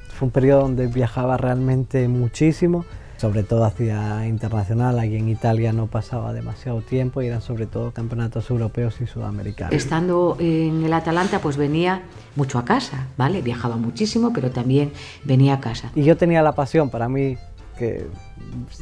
fue 0.10 0.26
un 0.28 0.32
periodo 0.32 0.62
donde 0.62 0.88
viajaba 0.88 1.38
realmente 1.38 2.08
muchísimo 2.08 2.86
sobre 3.18 3.44
todo 3.44 3.66
hacia 3.66 4.28
internacional, 4.28 5.00
aquí 5.00 5.16
en 5.16 5.30
Italia 5.30 5.74
no 5.74 5.88
pasaba 5.88 6.34
demasiado 6.34 6.82
tiempo 6.82 7.22
y 7.22 7.28
eran 7.28 7.42
sobre 7.42 7.66
todo 7.66 7.92
campeonatos 7.92 8.50
europeos 8.50 9.02
y 9.02 9.08
sudamericanos. 9.08 9.74
Estando 9.74 10.38
en 10.40 10.86
el 10.86 10.94
Atalanta 10.94 11.40
pues 11.40 11.58
venía 11.58 12.04
mucho 12.36 12.60
a 12.60 12.66
casa, 12.66 13.08
¿vale? 13.18 13.42
Viajaba 13.42 13.76
muchísimo, 13.78 14.32
pero 14.34 14.52
también 14.52 14.92
venía 15.24 15.56
a 15.56 15.60
casa. 15.60 15.92
Y 15.96 16.04
yo 16.04 16.16
tenía 16.16 16.42
la 16.42 16.54
pasión 16.54 16.90
para 16.90 17.10
mí 17.10 17.38
que 17.78 18.08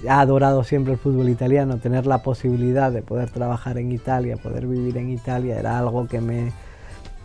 ha 0.08 0.21
adorado 0.21 0.63
siempre 0.63 0.93
el 0.93 1.00
fútbol 1.00 1.30
italiano, 1.30 1.78
tener 1.78 2.06
la 2.06 2.24
posibilidad 2.24 2.91
de 2.91 3.02
poder 3.02 3.30
trabajar 3.30 3.78
en 3.78 3.91
Italia, 3.91 4.38
poder 4.38 4.67
vivir 4.67 4.98
en 4.98 5.10
Italia, 5.10 5.60
era 5.60 5.78
algo 5.78 6.08
que 6.08 6.21
me, 6.21 6.52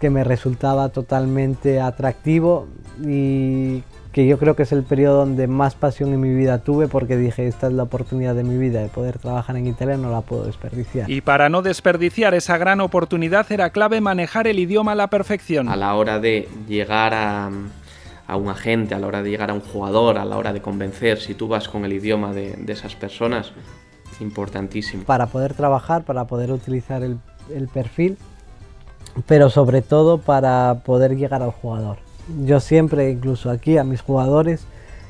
que 0.01 0.11
me 0.11 0.25
resultaba 0.25 0.89
totalmente 0.89 1.81
atractivo 1.81 2.67
y 3.05 3.83
que 4.13 4.27
yo 4.27 4.39
creo 4.39 4.57
que 4.57 4.65
es 4.65 4.73
el 4.73 4.83
periodo 4.83 5.19
donde 5.19 5.47
más 5.47 5.77
pasión 5.77 6.13
en 6.13 6.21
mi 6.21 6.35
vida 6.35 6.59
tuve 6.59 6.89
porque 6.89 7.17
dije, 7.17 7.47
esta 7.47 7.69
es 7.69 7.73
la 7.73 7.85
oportunidad 7.85 8.35
de 8.35 8.43
mi 8.43 8.57
vida 8.57 8.81
de 8.81 8.89
poder 8.89 9.19
trabajar 9.19 9.57
en 9.57 9.67
Italia, 9.67 9.97
no 9.97 10.11
la 10.11 10.23
puedo 10.23 10.45
desperdiciar. 10.45 11.09
Y 11.09 11.21
para 11.21 11.49
no 11.49 11.63
desperdiciar 11.63 12.35
esa 12.35 12.59
gran 12.59 12.81
oportunidad 12.81 13.51
era 13.53 13.71
clave 13.71 14.01
manejar 14.01 14.49
el 14.49 14.59
idioma 14.59 14.93
a 14.93 14.97
la 14.97 15.11
perfección. 15.11 15.69
A 15.69 15.77
la 15.77 15.95
hora 15.95 16.19
de 16.19 16.49
llegar 16.67 17.15
a, 17.15 17.51
a 18.27 18.37
un 18.37 18.49
agente, 18.49 18.95
a 18.95 18.99
la 18.99 19.07
hora 19.07 19.23
de 19.23 19.31
llegar 19.31 19.51
a 19.51 19.55
un 19.55 19.61
jugador, 19.61 20.19
a 20.19 20.25
la 20.25 20.37
hora 20.37 20.53
de 20.53 20.61
convencer, 20.61 21.21
si 21.21 21.35
tú 21.35 21.47
vas 21.47 21.69
con 21.69 21.85
el 21.85 21.93
idioma 21.93 22.33
de, 22.33 22.55
de 22.57 22.73
esas 22.73 22.97
personas, 22.97 23.53
importantísimo. 24.21 25.05
Para 25.05 25.27
poder 25.27 25.55
trabajar, 25.55 26.05
para 26.05 26.27
poder 26.27 26.51
utilizar 26.51 27.03
el, 27.03 27.19
el 27.55 27.69
perfil, 27.69 28.19
pero 29.27 29.51
sobre 29.51 29.83
todo 29.83 30.19
para 30.19 30.83
poder 30.85 31.17
llegar 31.17 31.43
al 31.43 31.51
jugador 31.51 31.99
yo 32.45 32.61
siempre, 32.61 33.11
incluso 33.11 33.51
aquí 33.51 33.79
a 33.79 33.85
mis 33.85 34.03
jugadores, 34.03 34.67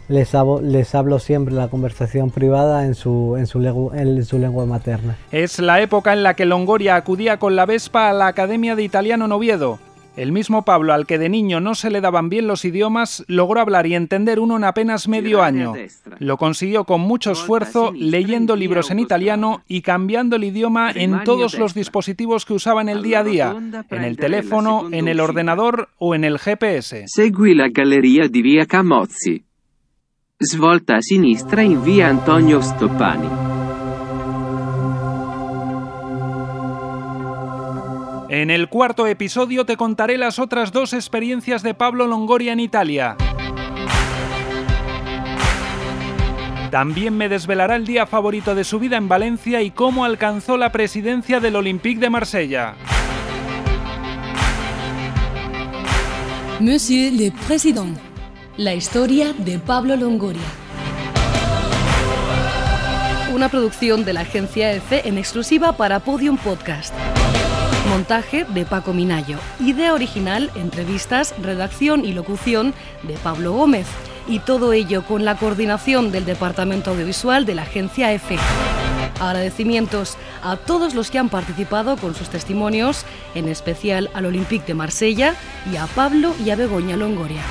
les 0.08 0.34
hablo, 0.34 0.60
les 0.60 0.94
hablo 0.94 1.18
siempre 1.18 1.54
la 1.54 1.68
conversación 1.68 2.30
privada 2.30 2.84
en 2.84 2.94
su, 2.94 3.36
en, 3.38 3.46
su 3.46 3.60
lengua, 3.60 3.96
en 3.96 4.24
su 4.24 4.38
lengua 4.38 4.66
materna. 4.66 5.16
Es 5.30 5.58
la 5.58 5.80
época 5.80 6.12
en 6.12 6.22
la 6.22 6.34
que 6.34 6.46
Longoria 6.46 6.96
acudía 6.96 7.38
con 7.38 7.56
la 7.56 7.66
Vespa 7.66 8.10
a 8.10 8.12
la 8.12 8.26
Academia 8.26 8.74
de 8.74 8.82
Italiano 8.82 9.28
Noviedo. 9.28 9.78
El 10.16 10.32
mismo 10.32 10.64
Pablo, 10.64 10.92
al 10.92 11.06
que 11.06 11.18
de 11.18 11.28
niño 11.28 11.60
no 11.60 11.74
se 11.74 11.90
le 11.90 12.00
daban 12.00 12.28
bien 12.28 12.46
los 12.46 12.64
idiomas, 12.64 13.24
logró 13.28 13.60
hablar 13.60 13.86
y 13.86 13.94
entender 13.94 14.40
uno 14.40 14.56
en 14.56 14.64
apenas 14.64 15.08
medio 15.08 15.42
año. 15.42 15.74
Lo 16.18 16.36
consiguió 16.36 16.84
con 16.84 17.00
mucho 17.00 17.30
esfuerzo, 17.30 17.92
leyendo 17.94 18.56
libros 18.56 18.90
en 18.90 18.98
italiano 18.98 19.62
y 19.68 19.82
cambiando 19.82 20.36
el 20.36 20.44
idioma 20.44 20.90
en 20.90 21.24
todos 21.24 21.58
los 21.58 21.74
dispositivos 21.74 22.44
que 22.44 22.54
usaba 22.54 22.80
en 22.82 22.88
el 22.88 23.02
día 23.02 23.20
a 23.20 23.24
día, 23.24 23.56
en 23.90 24.04
el 24.04 24.16
teléfono, 24.16 24.88
en 24.90 25.08
el 25.08 25.20
ordenador 25.20 25.88
o 25.98 26.14
en 26.14 26.24
el 26.24 26.38
GPS. 26.38 27.04
Segui 27.06 27.54
la 27.54 27.68
galería 27.68 28.28
di 28.28 28.42
via 28.42 28.66
Camozzi. 28.66 29.44
Svolta 30.38 30.96
a 30.96 31.02
sinistra 31.02 31.62
in 31.62 31.84
via 31.84 32.08
Antonio 32.08 32.62
Stoppani. 32.62 33.49
En 38.30 38.48
el 38.48 38.68
cuarto 38.68 39.08
episodio 39.08 39.66
te 39.66 39.76
contaré 39.76 40.16
las 40.16 40.38
otras 40.38 40.70
dos 40.70 40.92
experiencias 40.92 41.64
de 41.64 41.74
Pablo 41.74 42.06
Longoria 42.06 42.52
en 42.52 42.60
Italia. 42.60 43.16
También 46.70 47.16
me 47.16 47.28
desvelará 47.28 47.74
el 47.74 47.84
día 47.84 48.06
favorito 48.06 48.54
de 48.54 48.62
su 48.62 48.78
vida 48.78 48.96
en 48.98 49.08
Valencia 49.08 49.62
y 49.62 49.72
cómo 49.72 50.04
alcanzó 50.04 50.56
la 50.56 50.70
presidencia 50.70 51.40
del 51.40 51.56
Olympique 51.56 51.98
de 51.98 52.08
Marsella. 52.08 52.76
Monsieur 56.60 57.12
le 57.12 57.32
Président, 57.48 57.98
la 58.56 58.74
historia 58.74 59.32
de 59.32 59.58
Pablo 59.58 59.96
Longoria. 59.96 60.40
Una 63.34 63.48
producción 63.48 64.04
de 64.04 64.12
la 64.12 64.20
agencia 64.20 64.72
EFE 64.72 65.08
en 65.08 65.18
exclusiva 65.18 65.72
para 65.76 65.98
Podium 65.98 66.36
Podcast. 66.36 66.94
Montaje 67.90 68.44
de 68.44 68.64
Paco 68.64 68.92
Minayo. 68.92 69.36
Idea 69.58 69.94
original, 69.94 70.48
entrevistas, 70.54 71.34
redacción 71.42 72.04
y 72.04 72.12
locución 72.12 72.72
de 73.02 73.14
Pablo 73.14 73.52
Gómez. 73.52 73.88
Y 74.28 74.38
todo 74.38 74.72
ello 74.72 75.04
con 75.04 75.24
la 75.24 75.36
coordinación 75.36 76.12
del 76.12 76.24
Departamento 76.24 76.92
Audiovisual 76.92 77.46
de 77.46 77.56
la 77.56 77.62
agencia 77.62 78.12
EFE. 78.12 78.38
Agradecimientos 79.20 80.16
a 80.44 80.56
todos 80.56 80.94
los 80.94 81.10
que 81.10 81.18
han 81.18 81.30
participado 81.30 81.96
con 81.96 82.14
sus 82.14 82.28
testimonios, 82.28 83.04
en 83.34 83.48
especial 83.48 84.08
al 84.14 84.26
Olympique 84.26 84.66
de 84.66 84.74
Marsella 84.74 85.34
y 85.72 85.76
a 85.76 85.86
Pablo 85.86 86.32
y 86.44 86.50
a 86.50 86.56
Begoña 86.56 86.96
Longoria. 86.96 87.42